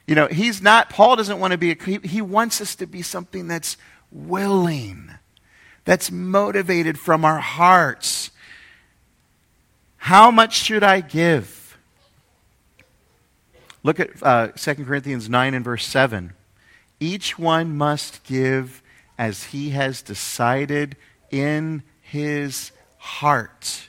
You 0.07 0.15
know, 0.15 0.25
he's 0.25 0.59
not, 0.59 0.89
Paul 0.89 1.17
doesn't 1.17 1.39
want 1.39 1.51
to 1.51 1.57
be, 1.59 1.71
a, 1.73 1.83
he, 1.83 1.97
he 1.99 2.21
wants 2.23 2.61
us 2.61 2.73
to 2.77 2.87
be 2.87 3.03
something 3.03 3.47
that's 3.47 3.77
willing, 4.11 5.11
that's 5.87 6.11
motivated 6.11 6.99
from 6.99 7.23
our 7.23 7.39
hearts. 7.39 8.29
How 9.95 10.29
much 10.29 10.57
should 10.57 10.83
I 10.83 10.99
give? 10.99 11.77
Look 13.83 14.01
at 14.01 14.09
uh, 14.21 14.47
2 14.49 14.83
Corinthians 14.83 15.29
9 15.29 15.53
and 15.53 15.63
verse 15.63 15.85
7. 15.85 16.33
Each 16.99 17.39
one 17.39 17.77
must 17.77 18.25
give 18.25 18.83
as 19.17 19.45
he 19.45 19.69
has 19.69 20.01
decided 20.01 20.97
in 21.31 21.83
his 22.01 22.73
heart, 22.97 23.87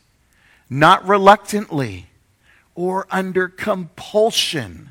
not 0.71 1.05
reluctantly 1.05 2.07
or 2.77 3.09
under 3.11 3.49
compulsion. 3.49 4.91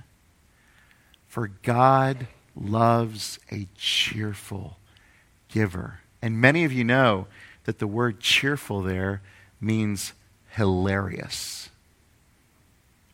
For 1.30 1.52
God 1.64 2.28
loves 2.54 3.40
a 3.50 3.70
cheerful 3.78 4.78
giver. 5.48 6.02
And 6.22 6.40
many 6.42 6.64
of 6.64 6.74
you 6.74 6.84
know 6.84 7.28
that 7.66 7.80
the 7.80 7.88
word 7.88 8.20
cheerful 8.20 8.82
there 8.82 9.22
means 9.60 10.14
hilarious. 10.50 11.70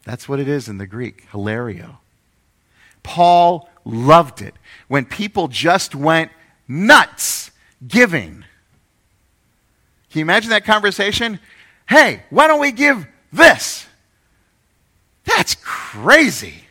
That's 0.04 0.28
what 0.28 0.40
it 0.40 0.48
is 0.48 0.68
in 0.68 0.78
the 0.78 0.88
Greek, 0.88 1.26
hilario. 1.32 2.00
Paul 3.04 3.70
loved 3.86 4.42
it 4.42 4.56
when 4.88 5.06
people 5.06 5.48
just 5.48 5.96
went 5.96 6.32
nuts 6.68 7.52
giving. 7.86 8.46
Can 10.10 10.20
you 10.20 10.22
imagine 10.22 10.52
that 10.52 10.66
conversation? 10.66 11.40
Hey, 11.88 12.24
why 12.30 12.48
don't 12.48 12.60
we 12.60 12.72
give 12.72 13.08
this? 13.32 13.86
That's 15.26 15.56
crazy. 15.62 16.64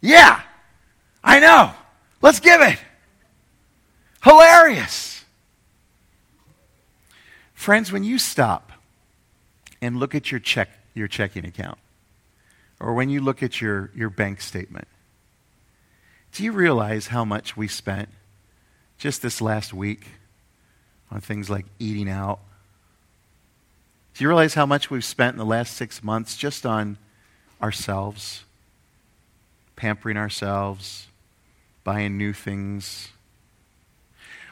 Yeah, 0.00 0.40
I 1.22 1.40
know. 1.40 1.72
Let's 2.22 2.40
give 2.40 2.60
it. 2.60 2.78
Hilarious. 4.22 5.17
Friends, 7.68 7.92
when 7.92 8.02
you 8.02 8.18
stop 8.18 8.72
and 9.82 9.98
look 9.98 10.14
at 10.14 10.30
your 10.30 10.40
check 10.40 10.70
your 10.94 11.06
checking 11.06 11.44
account 11.44 11.76
or 12.80 12.94
when 12.94 13.10
you 13.10 13.20
look 13.20 13.42
at 13.42 13.60
your, 13.60 13.90
your 13.94 14.08
bank 14.08 14.40
statement, 14.40 14.88
do 16.32 16.44
you 16.44 16.52
realize 16.52 17.08
how 17.08 17.26
much 17.26 17.58
we 17.58 17.68
spent 17.68 18.08
just 18.96 19.20
this 19.20 19.42
last 19.42 19.74
week 19.74 20.06
on 21.10 21.20
things 21.20 21.50
like 21.50 21.66
eating 21.78 22.08
out? 22.08 22.38
Do 24.14 24.24
you 24.24 24.28
realize 24.28 24.54
how 24.54 24.64
much 24.64 24.90
we've 24.90 25.04
spent 25.04 25.34
in 25.34 25.38
the 25.38 25.44
last 25.44 25.74
six 25.74 26.02
months 26.02 26.38
just 26.38 26.64
on 26.64 26.96
ourselves, 27.60 28.44
pampering 29.76 30.16
ourselves, 30.16 31.08
buying 31.84 32.16
new 32.16 32.32
things? 32.32 33.08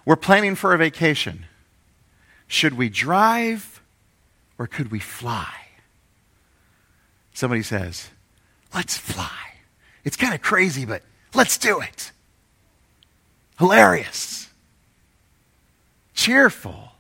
We're 0.05 0.17
planning 0.17 0.55
for 0.55 0.75
a 0.75 0.77
vacation. 0.77 1.47
Should 2.47 2.75
we 2.75 2.89
drive 2.89 3.77
Or 4.59 4.67
could 4.67 4.91
we 4.91 4.99
fly? 4.99 5.53
Somebody 7.35 7.63
says, 7.63 8.09
let's 8.75 8.97
fly. 8.97 9.31
It's 10.05 10.17
kind 10.17 10.35
of 10.35 10.41
crazy, 10.41 10.87
but 10.87 11.03
let's 11.35 11.59
do 11.59 11.81
it. 11.81 12.13
Hilarious. 13.59 14.49
Cheerful. 16.15 16.93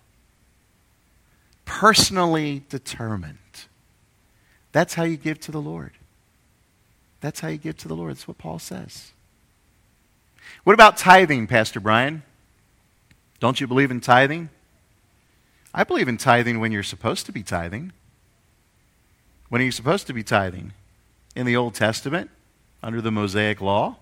Personally 1.64 2.62
determined. 2.68 3.38
That's 4.72 4.94
how 4.94 5.04
you 5.04 5.16
give 5.16 5.40
to 5.40 5.52
the 5.52 5.60
Lord. 5.60 5.92
That's 7.20 7.40
how 7.40 7.48
you 7.48 7.56
give 7.56 7.78
to 7.78 7.88
the 7.88 7.96
Lord. 7.96 8.10
That's 8.10 8.28
what 8.28 8.36
Paul 8.36 8.58
says. 8.58 9.12
What 10.64 10.74
about 10.74 10.98
tithing, 10.98 11.46
Pastor 11.46 11.80
Brian? 11.80 12.22
Don't 13.40 13.60
you 13.60 13.66
believe 13.66 13.90
in 13.90 14.00
tithing? 14.00 14.50
I 15.78 15.84
believe 15.84 16.08
in 16.08 16.16
tithing 16.16 16.58
when 16.58 16.72
you're 16.72 16.82
supposed 16.82 17.26
to 17.26 17.32
be 17.32 17.42
tithing. 17.42 17.92
When 19.50 19.60
are 19.60 19.64
you 19.64 19.70
supposed 19.70 20.06
to 20.06 20.14
be 20.14 20.22
tithing? 20.24 20.72
In 21.36 21.44
the 21.44 21.54
Old 21.54 21.74
Testament, 21.74 22.30
under 22.82 23.02
the 23.02 23.12
Mosaic 23.12 23.60
Law? 23.60 23.96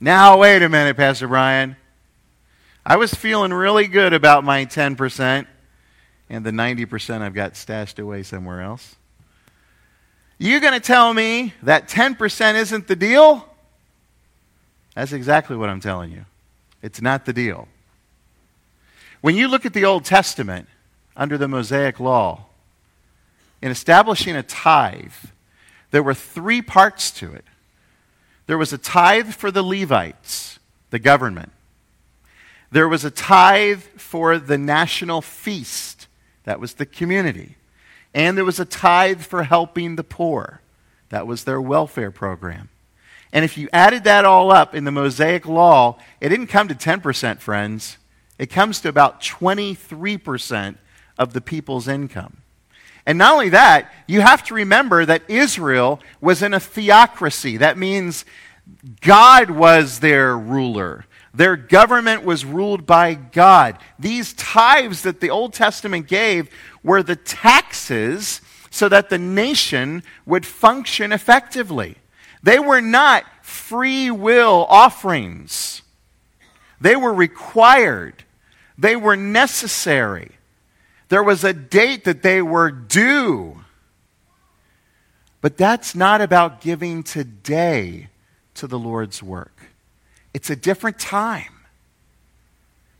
Now, 0.00 0.36
wait 0.38 0.62
a 0.62 0.68
minute, 0.68 0.96
Pastor 0.96 1.28
Brian. 1.28 1.76
I 2.84 2.96
was 2.96 3.14
feeling 3.14 3.52
really 3.52 3.86
good 3.86 4.12
about 4.12 4.42
my 4.42 4.66
10% 4.66 5.46
and 6.28 6.44
the 6.44 6.50
90% 6.50 7.22
I've 7.22 7.34
got 7.34 7.54
stashed 7.54 8.00
away 8.00 8.24
somewhere 8.24 8.60
else. 8.60 8.96
You're 10.38 10.60
going 10.60 10.74
to 10.74 10.80
tell 10.80 11.14
me 11.14 11.54
that 11.62 11.88
10% 11.88 12.54
isn't 12.56 12.88
the 12.88 12.96
deal? 12.96 13.48
That's 14.96 15.12
exactly 15.12 15.56
what 15.56 15.68
I'm 15.68 15.80
telling 15.80 16.10
you. 16.10 16.24
It's 16.82 17.00
not 17.00 17.26
the 17.26 17.32
deal. 17.32 17.68
When 19.20 19.36
you 19.36 19.48
look 19.48 19.66
at 19.66 19.72
the 19.72 19.84
Old 19.84 20.04
Testament 20.04 20.68
under 21.16 21.36
the 21.36 21.48
Mosaic 21.48 21.98
Law, 21.98 22.46
in 23.60 23.70
establishing 23.70 24.36
a 24.36 24.42
tithe, 24.42 25.12
there 25.90 26.02
were 26.02 26.14
three 26.14 26.62
parts 26.62 27.10
to 27.12 27.32
it. 27.32 27.44
There 28.46 28.58
was 28.58 28.72
a 28.72 28.78
tithe 28.78 29.34
for 29.34 29.50
the 29.50 29.62
Levites, 29.62 30.58
the 30.90 30.98
government. 30.98 31.52
There 32.70 32.88
was 32.88 33.04
a 33.04 33.10
tithe 33.10 33.82
for 33.96 34.38
the 34.38 34.58
national 34.58 35.22
feast, 35.22 36.06
that 36.44 36.60
was 36.60 36.74
the 36.74 36.86
community. 36.86 37.56
And 38.14 38.36
there 38.36 38.44
was 38.44 38.60
a 38.60 38.64
tithe 38.64 39.22
for 39.22 39.42
helping 39.42 39.96
the 39.96 40.04
poor, 40.04 40.60
that 41.08 41.26
was 41.26 41.44
their 41.44 41.60
welfare 41.60 42.10
program. 42.10 42.68
And 43.32 43.44
if 43.44 43.58
you 43.58 43.68
added 43.72 44.04
that 44.04 44.24
all 44.24 44.50
up 44.50 44.74
in 44.74 44.84
the 44.84 44.90
Mosaic 44.90 45.46
Law, 45.46 45.98
it 46.20 46.30
didn't 46.30 46.46
come 46.46 46.68
to 46.68 46.74
10%, 46.74 47.40
friends. 47.40 47.98
It 48.38 48.46
comes 48.46 48.80
to 48.80 48.88
about 48.88 49.20
23% 49.20 50.76
of 51.18 51.32
the 51.32 51.40
people's 51.40 51.88
income. 51.88 52.38
And 53.04 53.18
not 53.18 53.32
only 53.32 53.48
that, 53.48 53.92
you 54.06 54.20
have 54.20 54.44
to 54.44 54.54
remember 54.54 55.04
that 55.04 55.22
Israel 55.28 56.00
was 56.20 56.42
in 56.42 56.54
a 56.54 56.60
theocracy. 56.60 57.56
That 57.56 57.78
means 57.78 58.24
God 59.00 59.50
was 59.50 60.00
their 60.00 60.36
ruler. 60.36 61.06
Their 61.32 61.56
government 61.56 62.24
was 62.24 62.44
ruled 62.44 62.86
by 62.86 63.14
God. 63.14 63.78
These 63.98 64.34
tithes 64.34 65.02
that 65.02 65.20
the 65.20 65.30
Old 65.30 65.54
Testament 65.54 66.06
gave 66.06 66.50
were 66.82 67.02
the 67.02 67.16
taxes 67.16 68.40
so 68.70 68.88
that 68.88 69.08
the 69.08 69.18
nation 69.18 70.02
would 70.26 70.44
function 70.44 71.12
effectively. 71.12 71.96
They 72.42 72.58
were 72.58 72.80
not 72.80 73.24
free 73.42 74.10
will 74.10 74.66
offerings, 74.68 75.82
they 76.80 76.96
were 76.96 77.14
required. 77.14 78.24
They 78.78 78.94
were 78.94 79.16
necessary. 79.16 80.30
There 81.08 81.22
was 81.22 81.42
a 81.42 81.52
date 81.52 82.04
that 82.04 82.22
they 82.22 82.40
were 82.40 82.70
due. 82.70 83.64
But 85.40 85.56
that's 85.56 85.94
not 85.94 86.20
about 86.20 86.60
giving 86.60 87.02
today 87.02 88.08
to 88.54 88.66
the 88.66 88.78
Lord's 88.78 89.22
work. 89.22 89.62
It's 90.32 90.50
a 90.50 90.56
different 90.56 90.98
time. 90.98 91.54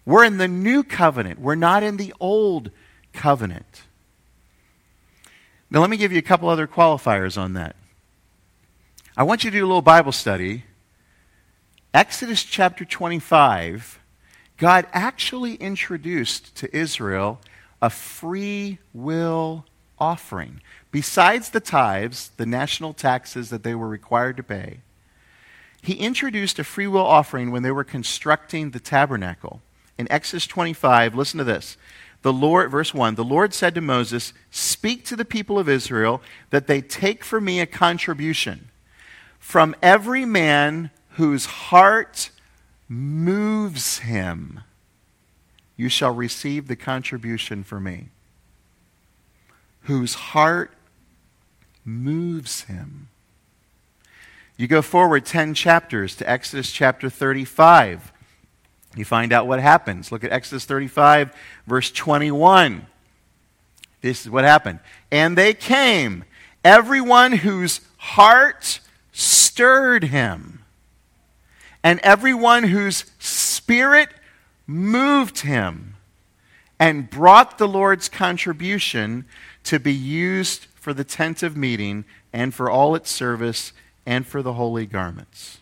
We're 0.04 0.24
in 0.24 0.38
the 0.38 0.48
new 0.48 0.82
covenant, 0.82 1.38
we're 1.38 1.54
not 1.54 1.82
in 1.82 1.96
the 1.96 2.14
old 2.18 2.70
covenant. 3.12 3.82
Now, 5.70 5.80
let 5.80 5.90
me 5.90 5.98
give 5.98 6.12
you 6.12 6.18
a 6.18 6.22
couple 6.22 6.48
other 6.48 6.66
qualifiers 6.66 7.36
on 7.36 7.52
that. 7.52 7.76
I 9.18 9.22
want 9.22 9.44
you 9.44 9.50
to 9.50 9.56
do 9.58 9.64
a 9.64 9.66
little 9.66 9.82
Bible 9.82 10.12
study. 10.12 10.64
Exodus 11.92 12.42
chapter 12.42 12.86
25 12.86 13.97
God 14.58 14.86
actually 14.92 15.54
introduced 15.54 16.54
to 16.56 16.76
Israel 16.76 17.40
a 17.80 17.90
free 17.90 18.78
will 18.92 19.64
offering. 19.98 20.60
Besides 20.90 21.50
the 21.50 21.60
tithes, 21.60 22.32
the 22.36 22.46
national 22.46 22.92
taxes 22.92 23.50
that 23.50 23.62
they 23.62 23.74
were 23.74 23.88
required 23.88 24.36
to 24.36 24.42
pay, 24.42 24.80
he 25.80 25.94
introduced 25.94 26.58
a 26.58 26.64
free 26.64 26.88
will 26.88 27.06
offering 27.06 27.52
when 27.52 27.62
they 27.62 27.70
were 27.70 27.84
constructing 27.84 28.70
the 28.70 28.80
tabernacle. 28.80 29.62
In 29.96 30.10
Exodus 30.10 30.46
25, 30.46 31.14
listen 31.14 31.38
to 31.38 31.44
this. 31.44 31.76
The 32.22 32.32
Lord, 32.32 32.70
verse 32.70 32.92
1, 32.92 33.14
the 33.14 33.24
Lord 33.24 33.54
said 33.54 33.76
to 33.76 33.80
Moses, 33.80 34.32
Speak 34.50 35.04
to 35.04 35.14
the 35.14 35.24
people 35.24 35.56
of 35.56 35.68
Israel 35.68 36.20
that 36.50 36.66
they 36.66 36.80
take 36.80 37.22
for 37.22 37.40
me 37.40 37.60
a 37.60 37.66
contribution 37.66 38.70
from 39.38 39.76
every 39.80 40.24
man 40.24 40.90
whose 41.10 41.46
heart 41.46 42.30
moves 42.88 43.98
him, 43.98 44.60
you 45.76 45.88
shall 45.88 46.12
receive 46.12 46.66
the 46.66 46.76
contribution 46.76 47.62
for 47.62 47.78
me. 47.78 48.08
Whose 49.82 50.14
heart 50.14 50.72
moves 51.84 52.62
him. 52.62 53.08
You 54.56 54.66
go 54.66 54.82
forward 54.82 55.24
10 55.24 55.54
chapters 55.54 56.16
to 56.16 56.28
Exodus 56.28 56.72
chapter 56.72 57.08
35. 57.08 58.12
You 58.96 59.04
find 59.04 59.32
out 59.32 59.46
what 59.46 59.60
happens. 59.60 60.10
Look 60.10 60.24
at 60.24 60.32
Exodus 60.32 60.64
35, 60.64 61.34
verse 61.66 61.90
21. 61.92 62.86
This 64.00 64.22
is 64.24 64.30
what 64.30 64.44
happened. 64.44 64.80
And 65.12 65.38
they 65.38 65.54
came, 65.54 66.24
everyone 66.64 67.32
whose 67.32 67.80
heart 67.98 68.80
stirred 69.12 70.04
him 70.04 70.64
and 71.82 72.00
everyone 72.00 72.64
whose 72.64 73.04
spirit 73.18 74.08
moved 74.66 75.40
him 75.40 75.94
and 76.78 77.10
brought 77.10 77.58
the 77.58 77.68
Lord's 77.68 78.08
contribution 78.08 79.24
to 79.64 79.78
be 79.78 79.92
used 79.92 80.66
for 80.76 80.94
the 80.94 81.04
tent 81.04 81.42
of 81.42 81.56
meeting 81.56 82.04
and 82.32 82.54
for 82.54 82.70
all 82.70 82.94
its 82.94 83.10
service 83.10 83.72
and 84.06 84.26
for 84.26 84.42
the 84.42 84.54
holy 84.54 84.86
garments. 84.86 85.58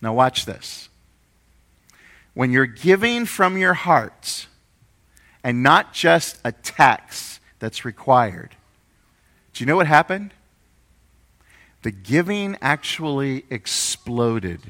Now, 0.00 0.14
watch 0.14 0.46
this. 0.46 0.88
When 2.34 2.50
you're 2.50 2.66
giving 2.66 3.26
from 3.26 3.58
your 3.58 3.74
heart 3.74 4.46
and 5.44 5.62
not 5.62 5.92
just 5.92 6.38
a 6.44 6.52
tax 6.52 7.40
that's 7.58 7.84
required, 7.84 8.56
do 9.52 9.62
you 9.62 9.66
know 9.66 9.76
what 9.76 9.86
happened? 9.86 10.32
The 11.82 11.90
giving 11.90 12.56
actually 12.62 13.44
exploded 13.50 14.60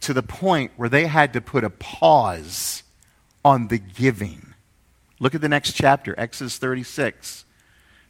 to 0.00 0.12
the 0.12 0.22
point 0.22 0.72
where 0.76 0.88
they 0.88 1.06
had 1.06 1.32
to 1.32 1.40
put 1.40 1.64
a 1.64 1.70
pause 1.70 2.82
on 3.44 3.68
the 3.68 3.78
giving. 3.78 4.54
Look 5.18 5.34
at 5.34 5.40
the 5.40 5.48
next 5.48 5.72
chapter, 5.72 6.14
Exodus 6.18 6.58
36. 6.58 7.44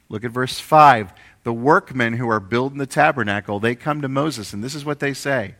Look 0.09 0.23
at 0.23 0.31
verse 0.31 0.59
5. 0.59 1.13
The 1.43 1.53
workmen 1.53 2.13
who 2.13 2.29
are 2.29 2.39
building 2.39 2.77
the 2.77 2.85
tabernacle, 2.85 3.59
they 3.59 3.75
come 3.75 4.01
to 4.01 4.09
Moses, 4.09 4.53
and 4.53 4.63
this 4.63 4.75
is 4.75 4.83
what 4.83 4.99
they 4.99 5.13
say 5.13 5.55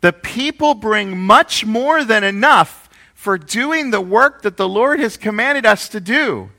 The 0.00 0.12
people 0.12 0.74
bring 0.74 1.18
much 1.18 1.66
more 1.66 2.04
than 2.04 2.24
enough 2.24 2.88
for 3.14 3.36
doing 3.38 3.90
the 3.90 4.00
work 4.00 4.42
that 4.42 4.56
the 4.56 4.68
Lord 4.68 5.00
has 5.00 5.16
commanded 5.16 5.66
us 5.66 5.88
to 5.90 6.00
do. 6.00 6.50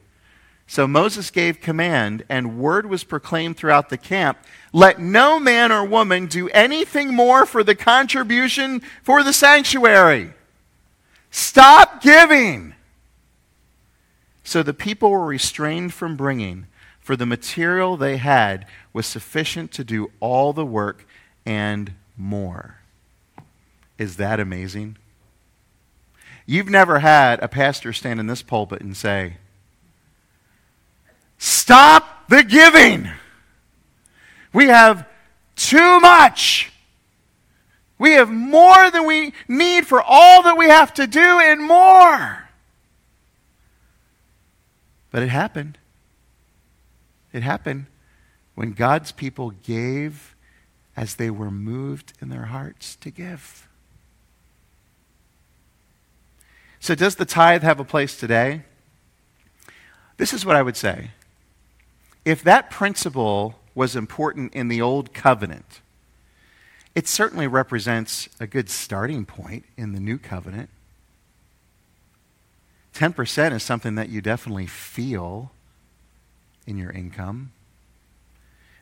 So 0.69 0.85
Moses 0.85 1.31
gave 1.31 1.61
command, 1.61 2.23
and 2.27 2.59
word 2.59 2.87
was 2.87 3.05
proclaimed 3.05 3.55
throughout 3.55 3.89
the 3.89 3.97
camp 3.97 4.37
let 4.73 4.99
no 4.99 5.39
man 5.39 5.71
or 5.71 5.85
woman 5.85 6.27
do 6.27 6.49
anything 6.49 7.13
more 7.13 7.45
for 7.45 7.63
the 7.63 7.73
contribution 7.73 8.81
for 9.01 9.23
the 9.23 9.31
sanctuary. 9.33 10.33
Stop 11.31 12.01
giving. 12.01 12.73
So 14.43 14.61
the 14.61 14.73
people 14.73 15.09
were 15.09 15.25
restrained 15.25 15.93
from 15.93 16.15
bringing, 16.15 16.67
for 16.99 17.15
the 17.15 17.25
material 17.25 17.95
they 17.95 18.17
had 18.17 18.67
was 18.91 19.05
sufficient 19.05 19.71
to 19.71 19.83
do 19.85 20.11
all 20.19 20.51
the 20.51 20.65
work 20.65 21.07
and 21.45 21.93
more. 22.17 22.81
Is 23.97 24.17
that 24.17 24.39
amazing? 24.39 24.97
You've 26.45 26.69
never 26.69 26.99
had 26.99 27.41
a 27.41 27.47
pastor 27.47 27.93
stand 27.93 28.19
in 28.19 28.27
this 28.27 28.41
pulpit 28.41 28.81
and 28.81 28.95
say, 28.95 29.37
Stop 31.37 32.29
the 32.29 32.43
giving. 32.43 33.09
We 34.53 34.65
have 34.65 35.07
too 35.55 35.99
much. 35.99 36.71
We 37.99 38.11
have 38.13 38.29
more 38.29 38.91
than 38.91 39.05
we 39.05 39.33
need 39.47 39.87
for 39.87 40.01
all 40.01 40.43
that 40.43 40.57
we 40.57 40.67
have 40.67 40.93
to 40.95 41.07
do 41.07 41.39
and 41.39 41.61
more. 41.61 42.47
But 45.11 45.23
it 45.23 45.29
happened. 45.29 45.77
It 47.33 47.43
happened 47.43 47.87
when 48.55 48.73
God's 48.73 49.11
people 49.11 49.51
gave 49.51 50.35
as 50.95 51.15
they 51.15 51.29
were 51.29 51.51
moved 51.51 52.13
in 52.21 52.29
their 52.29 52.45
hearts 52.45 52.95
to 52.97 53.11
give. 53.11 53.67
So, 56.79 56.95
does 56.95 57.15
the 57.15 57.25
tithe 57.25 57.63
have 57.63 57.79
a 57.79 57.83
place 57.83 58.17
today? 58.17 58.63
This 60.17 60.33
is 60.33 60.45
what 60.45 60.55
I 60.55 60.61
would 60.61 60.77
say. 60.77 61.11
If 62.27 62.43
that 62.43 62.69
principle 62.69 63.55
was 63.73 63.95
important 63.95 64.53
in 64.53 64.67
the 64.67 64.81
Old 64.81 65.13
Covenant, 65.13 65.79
it 66.93 67.07
certainly 67.07 67.47
represents 67.47 68.27
a 68.37 68.45
good 68.45 68.69
starting 68.69 69.25
point 69.25 69.63
in 69.77 69.93
the 69.93 70.01
New 70.01 70.17
Covenant. 70.17 70.69
10% 72.93 73.53
is 73.53 73.63
something 73.63 73.95
that 73.95 74.09
you 74.09 74.19
definitely 74.19 74.65
feel 74.65 75.53
in 76.65 76.75
your 76.75 76.91
income, 76.91 77.53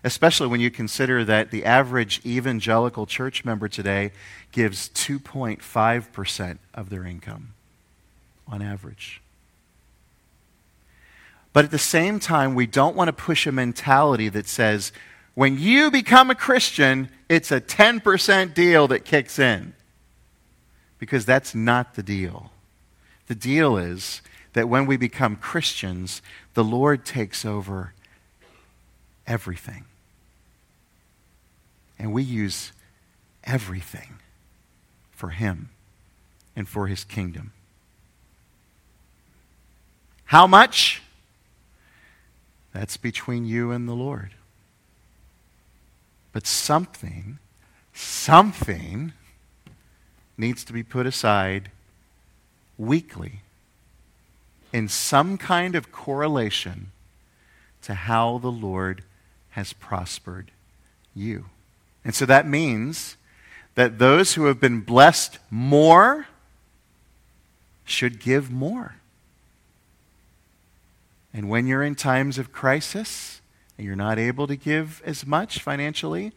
especially 0.04 0.48
when 0.48 0.60
you 0.60 0.72
consider 0.72 1.24
that 1.24 1.52
the 1.52 1.66
average 1.66 2.26
evangelical 2.26 3.06
church 3.06 3.46
member 3.46 3.68
today 3.68 4.12
gives 4.54 4.90
2.5% 4.90 6.58
of 6.74 6.90
their 6.90 7.06
income 7.06 7.54
on 8.48 8.64
average. 8.64 9.22
But 11.56 11.64
at 11.64 11.72
the 11.72 11.80
same 11.80 12.20
time, 12.20 12.54
we 12.54 12.68
don't 12.68 12.98
want 12.98 13.08
to 13.08 13.14
push 13.14 13.48
a 13.48 13.52
mentality 13.54 14.28
that 14.28 14.46
says, 14.46 14.92
when 15.36 15.58
you 15.58 15.90
become 15.90 16.30
a 16.30 16.36
Christian, 16.36 17.08
it's 17.30 17.50
a 17.50 17.62
10% 17.62 18.54
deal 18.54 18.90
that 18.90 19.06
kicks 19.06 19.40
in. 19.40 19.74
Because 21.00 21.26
that's 21.26 21.56
not 21.56 21.96
the 21.96 22.04
deal. 22.04 22.52
The 23.28 23.36
deal 23.36 23.78
is 23.78 24.22
that 24.52 24.68
when 24.68 24.86
we 24.86 24.98
become 24.98 25.38
Christians, 25.38 26.22
the 26.56 26.64
Lord 26.64 27.06
takes 27.06 27.46
over 27.46 27.94
everything. 29.26 29.86
And 31.98 32.12
we 32.12 32.22
use 32.22 32.74
everything 33.46 34.16
for 35.14 35.30
Him 35.30 35.70
and 36.54 36.68
for 36.68 36.88
His 36.88 37.06
kingdom. 37.06 37.54
How 40.26 40.48
much? 40.48 41.02
That's 42.76 42.98
between 42.98 43.46
you 43.46 43.72
and 43.72 43.88
the 43.88 43.94
Lord. 43.94 44.32
But 46.34 46.46
something, 46.46 47.40
something 47.94 49.14
needs 50.38 50.66
to 50.66 50.74
be 50.74 50.84
put 50.84 51.06
aside 51.06 51.72
weekly 52.78 53.40
in 54.74 54.90
some 54.90 55.38
kind 55.38 55.74
of 55.74 55.94
correlation 55.94 56.92
to 57.84 57.94
how 57.94 58.40
the 58.40 58.52
Lord 58.52 59.06
has 59.52 59.72
prospered 59.72 60.52
you. 61.16 61.46
And 62.04 62.14
so 62.14 62.26
that 62.26 62.46
means 62.46 63.16
that 63.76 64.00
those 64.00 64.34
who 64.34 64.48
have 64.48 64.60
been 64.60 64.82
blessed 64.82 65.40
more 65.50 66.28
should 67.86 68.20
give 68.20 68.52
more. 68.52 68.96
And 71.36 71.50
when 71.50 71.68
you're 71.68 71.84
in 71.84 71.96
times 71.96 72.38
of 72.38 72.54
crisis, 72.54 73.42
and 73.78 73.86
you're 73.86 73.98
not 73.98 74.18
able 74.18 74.48
to 74.48 74.56
give 74.56 75.02
as 75.06 75.26
much 75.26 75.60
financially, 75.60 76.32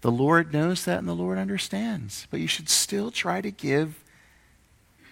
the 0.00 0.10
Lord 0.10 0.54
knows 0.54 0.86
that 0.86 0.98
and 1.00 1.06
the 1.06 1.12
Lord 1.12 1.36
understands. 1.36 2.26
But 2.30 2.40
you 2.40 2.46
should 2.46 2.70
still 2.70 3.10
try 3.10 3.42
to 3.42 3.50
give 3.50 4.02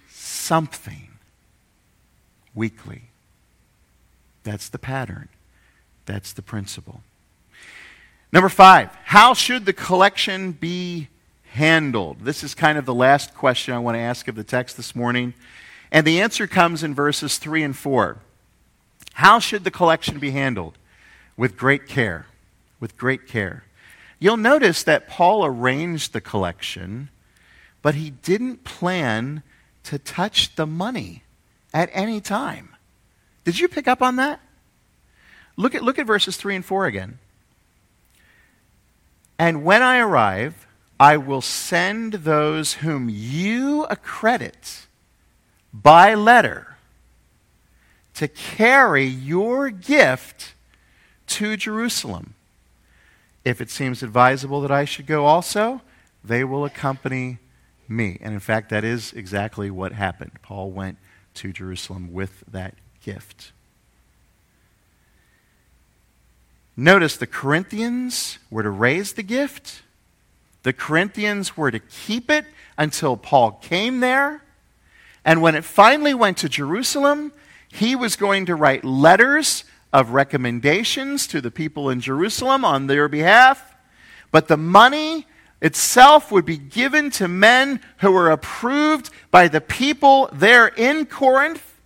something 0.09 1.11
weekly. 2.55 3.11
That's 4.43 4.71
the 4.71 4.79
pattern, 4.79 5.29
that's 6.07 6.33
the 6.33 6.41
principle. 6.41 7.03
Number 8.33 8.49
five, 8.49 8.89
how 9.05 9.35
should 9.35 9.67
the 9.67 9.75
collection 9.75 10.53
be 10.53 11.09
handled? 11.51 12.21
This 12.23 12.43
is 12.43 12.55
kind 12.55 12.79
of 12.79 12.87
the 12.87 12.95
last 12.95 13.35
question 13.35 13.75
I 13.75 13.81
want 13.81 13.97
to 13.97 14.01
ask 14.01 14.29
of 14.29 14.35
the 14.35 14.45
text 14.45 14.79
this 14.79 14.97
morning. 14.97 15.35
And 15.93 16.07
the 16.07 16.23
answer 16.23 16.47
comes 16.47 16.83
in 16.83 16.95
verses 16.95 17.37
3 17.37 17.63
and 17.63 17.77
4. 17.77 18.17
How 19.15 19.39
should 19.39 19.65
the 19.65 19.71
collection 19.71 20.19
be 20.19 20.31
handled? 20.31 20.79
with 21.37 21.57
great 21.57 21.87
care. 21.87 22.27
With 22.81 22.97
great 22.97 23.27
care. 23.27 23.65
You'll 24.19 24.37
notice 24.37 24.83
that 24.83 25.09
Paul 25.09 25.45
arranged 25.45 26.13
the 26.13 26.21
collection, 26.21 27.11
but 27.83 27.95
he 27.95 28.11
didn't 28.11 28.65
plan 28.65 29.43
to 29.85 29.99
touch 29.99 30.55
the 30.57 30.67
money 30.67 31.23
at 31.73 31.91
any 31.93 32.21
time. 32.21 32.75
Did 33.45 33.59
you 33.59 33.69
pick 33.69 33.89
up 33.89 34.01
on 34.01 34.17
that? 34.17 34.41
Look 35.57 35.75
at, 35.75 35.83
look 35.83 35.99
at 35.99 36.07
verses 36.07 36.37
3 36.37 36.57
and 36.57 36.65
4 36.65 36.87
again. 36.87 37.19
And 39.39 39.65
when 39.65 39.83
I 39.83 39.99
arrive, 39.99 40.67
I 40.99 41.17
will 41.17 41.43
send 41.43 42.15
those 42.15 42.75
whom 42.75 43.09
you 43.11 43.85
accredit 43.91 44.87
by 45.73 46.15
letter 46.15 46.74
to 48.15 48.29
carry 48.29 49.05
your 49.05 49.71
gift 49.71 50.55
to 51.27 51.57
Jerusalem. 51.57 52.35
If 53.45 53.61
it 53.61 53.71
seems 53.71 54.03
advisable 54.03 54.61
that 54.63 54.71
I 54.71 54.85
should 54.85 55.07
go 55.07 55.27
also, 55.27 55.83
they 56.23 56.45
will 56.45 56.65
accompany 56.65 57.39
me. 57.89 58.19
And 58.21 58.33
in 58.33 58.41
fact, 58.41 58.71
that 58.71 58.85
is 58.85 59.13
exactly 59.13 59.71
what 59.71 59.93
happened. 59.93 60.33
Paul 60.43 60.71
went 60.71 60.99
to 61.35 61.53
Jerusalem 61.53 62.13
with 62.13 62.45
that 62.51 62.75
gift. 63.05 63.53
Notice 66.77 67.17
the 67.17 67.27
Corinthians 67.27 68.39
were 68.51 68.63
to 68.63 68.71
raise 68.71 69.13
the 69.13 69.23
gift, 69.23 69.83
the 70.63 70.73
Corinthians 70.73 71.57
were 71.57 71.71
to 71.71 71.79
keep 71.79 72.31
it 72.31 72.47
until 72.79 73.17
Paul 73.17 73.53
came 73.53 74.01
there. 74.01 74.43
And 75.25 75.43
when 75.43 75.55
it 75.55 75.65
finally 75.65 76.15
went 76.15 76.39
to 76.39 76.49
Jerusalem, 76.49 77.33
he 77.75 77.97
was 77.97 78.15
going 78.15 78.47
to 78.47 78.55
write 78.55 78.85
letters 78.85 79.65
of 79.93 80.11
recommendations 80.11 81.27
to 81.27 81.41
the 81.41 81.51
people 81.51 81.91
in 81.91 82.01
Jerusalem 82.01 82.65
on 82.65 82.87
their 82.87 83.09
behalf, 83.09 83.75
but 84.31 84.47
the 84.47 84.57
money 84.57 85.27
itself 85.61 86.31
would 86.31 86.45
be 86.45 86.57
given 86.57 87.11
to 87.11 87.27
men 87.27 87.81
who 87.99 88.13
were 88.13 88.31
approved 88.31 89.11
by 89.33 89.49
the 89.49 89.61
people 89.61 90.29
there 90.33 90.69
in 90.69 91.05
Corinth, 91.05 91.81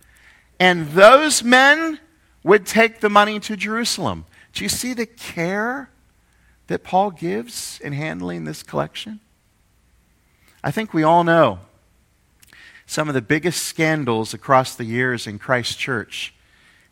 and 0.59 0.89
those 0.89 1.43
men 1.43 1.99
would 2.43 2.67
take 2.67 2.99
the 2.99 3.09
money 3.09 3.39
to 3.39 3.57
Jerusalem. 3.57 4.25
Do 4.53 4.63
you 4.63 4.69
see 4.69 4.93
the 4.93 5.07
care 5.07 5.89
that 6.67 6.83
Paul 6.83 7.09
gives 7.09 7.79
in 7.83 7.93
handling 7.93 8.43
this 8.43 8.61
collection? 8.61 9.21
I 10.63 10.69
think 10.69 10.93
we 10.93 11.01
all 11.01 11.23
know 11.23 11.61
some 12.89 13.07
of 13.07 13.13
the 13.13 13.21
biggest 13.21 13.61
scandals 13.61 14.33
across 14.33 14.73
the 14.73 14.83
years 14.83 15.27
in 15.27 15.37
Christ 15.37 15.77
Church 15.77 16.33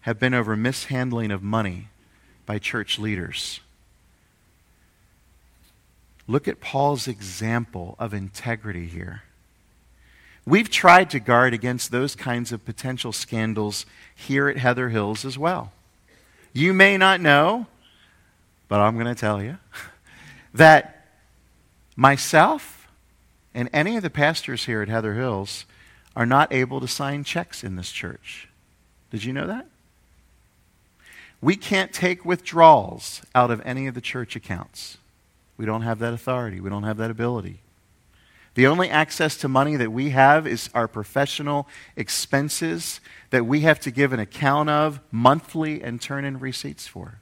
have 0.02 0.20
been 0.20 0.36
over 0.36 0.56
mishandling 0.56 1.32
of 1.32 1.42
money 1.42 1.88
by 2.46 2.60
church 2.60 3.00
leaders. 3.00 3.62
Look 6.28 6.48
at 6.48 6.62
Paul's 6.62 7.08
example 7.08 7.96
of 7.98 8.14
integrity 8.14 8.86
here. 8.86 9.24
We've 10.46 10.70
tried 10.70 11.10
to 11.10 11.20
guard 11.20 11.56
against 11.56 11.90
those 11.90 12.16
kinds 12.16 12.52
of 12.52 12.64
potential 12.64 13.12
scandals 13.12 13.88
here 14.14 14.48
at 14.48 14.58
Heather 14.58 14.90
Hills 14.90 15.26
as 15.26 15.36
well. 15.36 15.72
You 16.54 16.74
may 16.74 16.98
not 16.98 17.22
know, 17.22 17.66
but 18.68 18.82
I'm 18.82 18.94
going 18.94 19.08
to 19.08 19.20
tell 19.20 19.42
you 19.42 19.58
that 20.54 21.08
myself 21.96 22.88
and 23.56 23.68
any 23.74 23.98
of 23.98 24.04
the 24.04 24.12
pastors 24.12 24.66
here 24.66 24.84
at 24.84 24.90
Heather 24.90 25.16
Hills 25.16 25.66
are 26.18 26.26
not 26.26 26.52
able 26.52 26.82
to 26.82 26.88
sign 26.88 27.24
checks 27.24 27.64
in 27.64 27.76
this 27.76 27.92
church. 27.92 28.50
Did 29.12 29.24
you 29.24 29.32
know 29.32 29.46
that? 29.46 29.68
We 31.42 31.56
can't 31.56 31.94
take 31.94 32.26
withdrawals 32.26 33.22
out 33.36 33.52
of 33.52 33.62
any 33.64 33.86
of 33.86 33.94
the 33.94 34.02
church 34.02 34.36
accounts. 34.36 34.98
We 35.58 35.68
don't 35.68 35.84
have 35.84 36.00
that 36.00 36.14
authority, 36.14 36.60
we 36.60 36.72
don't 36.72 36.84
have 36.84 36.98
that 36.98 37.12
ability. 37.12 37.60
The 38.56 38.66
only 38.66 38.90
access 38.90 39.38
to 39.38 39.48
money 39.48 39.76
that 39.76 39.92
we 39.92 40.10
have 40.10 40.48
is 40.48 40.72
our 40.74 40.88
professional 40.88 41.68
expenses 41.96 43.00
that 43.30 43.46
we 43.46 43.60
have 43.62 43.80
to 43.82 43.92
give 43.92 44.12
an 44.12 44.20
account 44.20 44.72
of 44.72 45.00
monthly 45.12 45.84
and 45.84 46.02
turn 46.02 46.26
in 46.26 46.40
receipts 46.40 46.88
for. 46.88 47.20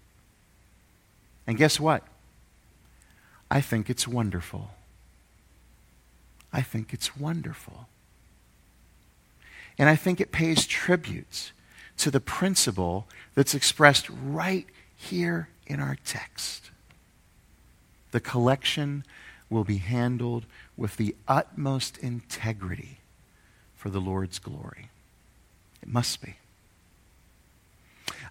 And 1.45 1.57
guess 1.57 1.82
what? 1.82 2.03
I 3.51 3.59
think 3.59 3.89
it's 3.89 4.07
wonderful. 4.07 4.70
I 6.53 6.61
think 6.61 6.93
it's 6.93 7.17
wonderful. 7.17 7.89
And 9.78 9.89
I 9.89 9.95
think 9.95 10.21
it 10.21 10.32
pays 10.32 10.65
tribute 10.65 11.51
to 11.97 12.11
the 12.11 12.19
principle 12.19 13.07
that's 13.34 13.53
expressed 13.53 14.07
right 14.09 14.65
here 14.95 15.49
in 15.67 15.80
our 15.80 15.97
text. 16.05 16.71
The 18.11 18.19
collection 18.19 19.03
will 19.49 19.63
be 19.63 19.78
handled 19.78 20.45
with 20.78 20.97
the 20.97 21.15
utmost 21.28 21.97
integrity 21.97 22.99
for 23.76 23.89
the 23.89 23.99
Lord's 23.99 24.39
glory. 24.39 24.89
It 25.82 25.89
must 25.89 26.21
be. 26.21 26.36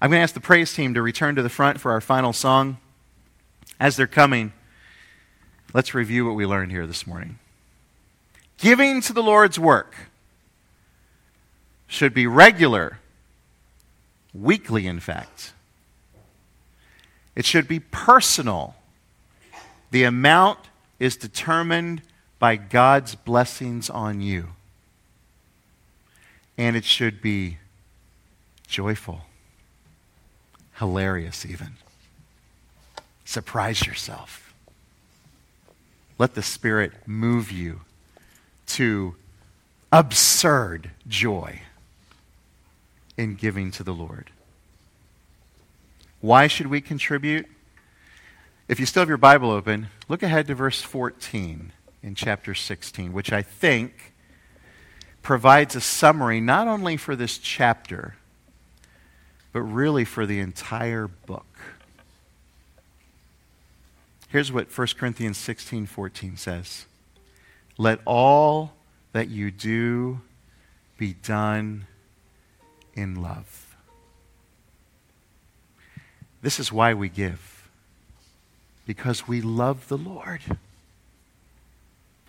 I'm 0.01 0.11
going 0.11 0.19
to 0.19 0.25
ask 0.25 0.35
the 0.35 0.41
praise 0.41 0.75
team 0.75 0.95
to 0.95 1.03
return 1.03 1.37
to 1.37 1.43
the 1.43 1.49
front 1.49 1.81
for 1.81 1.93
our 1.93 2.01
final 2.01 2.33
song. 2.33 2.79
As 3.79 3.97
they're 3.97 4.07
coming, 4.07 4.53
let's 5.73 5.95
review 5.95 6.27
what 6.27 6.35
we 6.35 6.47
learned 6.47 6.73
here 6.73 6.87
this 6.87 7.07
morning. 7.07 7.39
Giving 8.59 9.01
to 9.03 9.13
the 9.13 9.23
Lord's 9.23 9.59
work 9.59 9.95
should 11.87 12.15
be 12.15 12.27
regular, 12.27 12.99
weekly, 14.33 14.87
in 14.87 15.01
fact. 15.01 15.53
It 17.37 17.45
should 17.45 17.69
be 17.69 17.81
personal. 17.81 18.75
The 19.91 20.05
amount 20.05 20.59
is 20.99 21.17
determined 21.17 22.03
by 22.39 22.57
God's 22.57 23.15
blessings 23.15 23.91
on 23.91 24.21
you. 24.21 24.49
And 26.57 26.77
it 26.77 26.85
should 26.85 27.21
be 27.21 27.59
joyful, 28.69 29.23
hilarious, 30.75 31.45
even. 31.45 31.73
Surprise 33.25 33.87
yourself. 33.87 34.55
Let 36.19 36.35
the 36.35 36.43
Spirit 36.43 36.93
move 37.07 37.51
you 37.51 37.81
to 38.67 39.17
absurd 39.91 40.91
joy 41.09 41.61
in 43.17 43.35
giving 43.35 43.71
to 43.73 43.83
the 43.83 43.95
Lord. 43.95 44.31
Why 46.21 46.47
should 46.47 46.69
we 46.69 46.81
contribute? 46.81 47.47
If 48.67 48.81
you 48.81 48.87
still 48.87 49.03
have 49.03 49.09
your 49.09 49.19
Bible 49.19 49.51
open, 49.51 49.89
look 50.09 50.23
ahead 50.23 50.47
to 50.47 50.55
verse 50.55 50.81
14 50.81 51.73
in 52.03 52.15
chapter 52.15 52.55
16, 52.55 53.13
which 53.13 53.33
I 53.33 53.43
think 53.43 54.15
provides 55.23 55.77
a 55.77 55.81
summary 55.81 56.41
not 56.41 56.67
only 56.67 56.97
for 56.97 57.15
this 57.15 57.39
chapter, 57.39 58.17
but 59.53 59.61
really 59.61 60.05
for 60.05 60.27
the 60.27 60.41
entire 60.41 61.09
book. 61.09 61.47
Here's 64.29 64.51
what 64.51 64.77
1 64.77 64.87
Corinthians 64.99 65.39
16 65.39 65.87
14 65.87 66.37
says 66.37 66.87
Let 67.79 68.01
all 68.05 68.75
that 69.13 69.29
you 69.29 69.51
do 69.51 70.21
be 70.99 71.15
done 71.15 71.87
in 72.95 73.21
love. 73.21 73.77
This 76.43 76.61
is 76.61 76.73
why 76.73 76.95
we 76.95 77.09
give. 77.09 77.69
Because 78.87 79.27
we 79.27 79.41
love 79.41 79.89
the 79.89 79.97
Lord. 79.97 80.41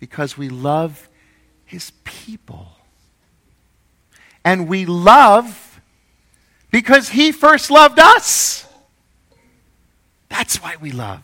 Because 0.00 0.38
we 0.38 0.48
love 0.48 1.08
his 1.64 1.92
people. 2.04 2.68
And 4.44 4.68
we 4.68 4.86
love 4.86 5.80
because 6.70 7.08
he 7.08 7.32
first 7.32 7.70
loved 7.70 7.98
us. 7.98 8.66
That's 10.28 10.62
why 10.62 10.76
we 10.80 10.92
love. 10.92 11.22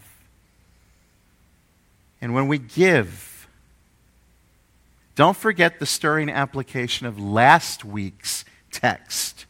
And 2.20 2.34
when 2.34 2.49
we 2.49 2.59
give, 2.59 3.49
don't 5.14 5.36
forget 5.36 5.78
the 5.78 5.86
stirring 5.86 6.30
application 6.30 7.07
of 7.07 7.18
last 7.18 7.84
week's 7.84 8.45
text. 8.73 9.47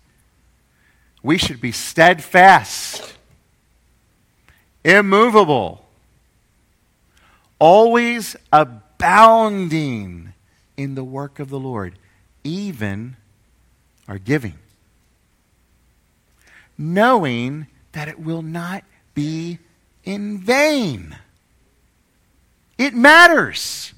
We 1.23 1.39
should 1.39 1.61
be 1.61 1.73
steadfast, 1.73 3.14
immovable, 4.85 5.87
always 7.59 8.37
abounding 8.53 10.33
in 10.77 10.95
the 10.97 11.05
work 11.05 11.39
of 11.39 11.49
the 11.49 11.61
Lord, 11.61 11.95
even 12.43 13.16
our 14.09 14.18
giving, 14.18 14.59
knowing 16.77 17.68
that 17.93 18.09
it 18.09 18.18
will 18.18 18.43
not 18.43 18.83
be 19.14 19.59
in 20.05 20.39
vain. 20.39 21.16
It 22.79 22.95
matters. 22.95 23.95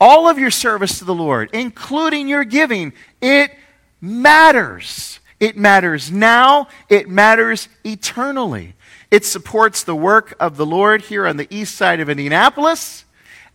All 0.00 0.28
of 0.28 0.38
your 0.38 0.50
service 0.50 0.98
to 0.98 1.04
the 1.04 1.14
Lord, 1.14 1.50
including 1.52 2.26
your 2.26 2.44
giving, 2.44 2.94
it 3.20 3.52
matters. 4.00 5.20
It 5.38 5.56
matters 5.56 6.10
now, 6.10 6.68
it 6.88 7.08
matters 7.08 7.68
eternally. 7.84 8.74
It 9.10 9.24
supports 9.24 9.82
the 9.82 9.94
work 9.94 10.34
of 10.40 10.56
the 10.56 10.66
Lord 10.66 11.02
here 11.02 11.26
on 11.26 11.36
the 11.36 11.48
east 11.54 11.74
side 11.74 12.00
of 12.00 12.08
Indianapolis, 12.08 13.04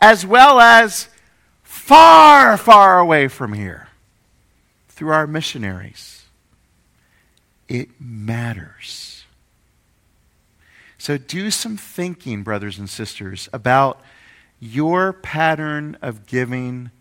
as 0.02 0.26
well 0.26 0.60
as 0.60 1.08
far, 1.64 2.58
far 2.58 3.00
away 3.00 3.28
from 3.28 3.54
here 3.54 3.90
through 4.90 5.12
our 5.12 5.28
missionaries. 5.28 6.26
It 7.68 7.90
matters. 8.00 9.24
So 10.98 11.18
do 11.18 11.52
some 11.52 11.78
thinking, 11.78 12.44
brothers 12.44 12.80
and 12.80 12.90
sisters, 12.90 13.48
about 13.54 14.02
your 14.66 15.14
pattern 15.14 15.98
of 16.02 16.26
giving 16.26 16.92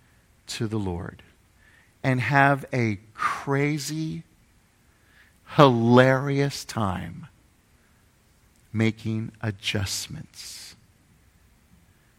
to 0.46 0.66
the 0.66 0.78
Lord 0.78 1.22
and 2.02 2.20
have 2.20 2.64
a 2.72 2.98
crazy, 3.14 4.24
hilarious 5.56 6.64
time 6.64 7.28
making 8.72 9.32
adjustments 9.40 10.76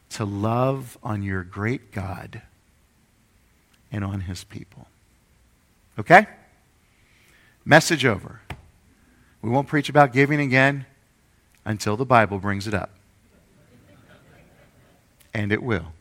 to 0.09 0.25
love 0.25 0.97
on 1.03 1.21
your 1.21 1.43
great 1.43 1.91
God 1.91 2.41
and 3.91 4.03
on 4.03 4.21
his 4.21 4.43
people. 4.43 4.87
Okay? 5.99 6.25
Message 7.65 8.05
over. 8.05 8.41
We 9.41 9.49
won't 9.49 9.67
preach 9.67 9.89
about 9.89 10.13
giving 10.13 10.39
again 10.39 10.85
until 11.65 11.97
the 11.97 12.05
Bible 12.05 12.39
brings 12.39 12.67
it 12.67 12.73
up. 12.73 12.94
And 15.35 15.51
it 15.51 15.61
will. 15.61 15.94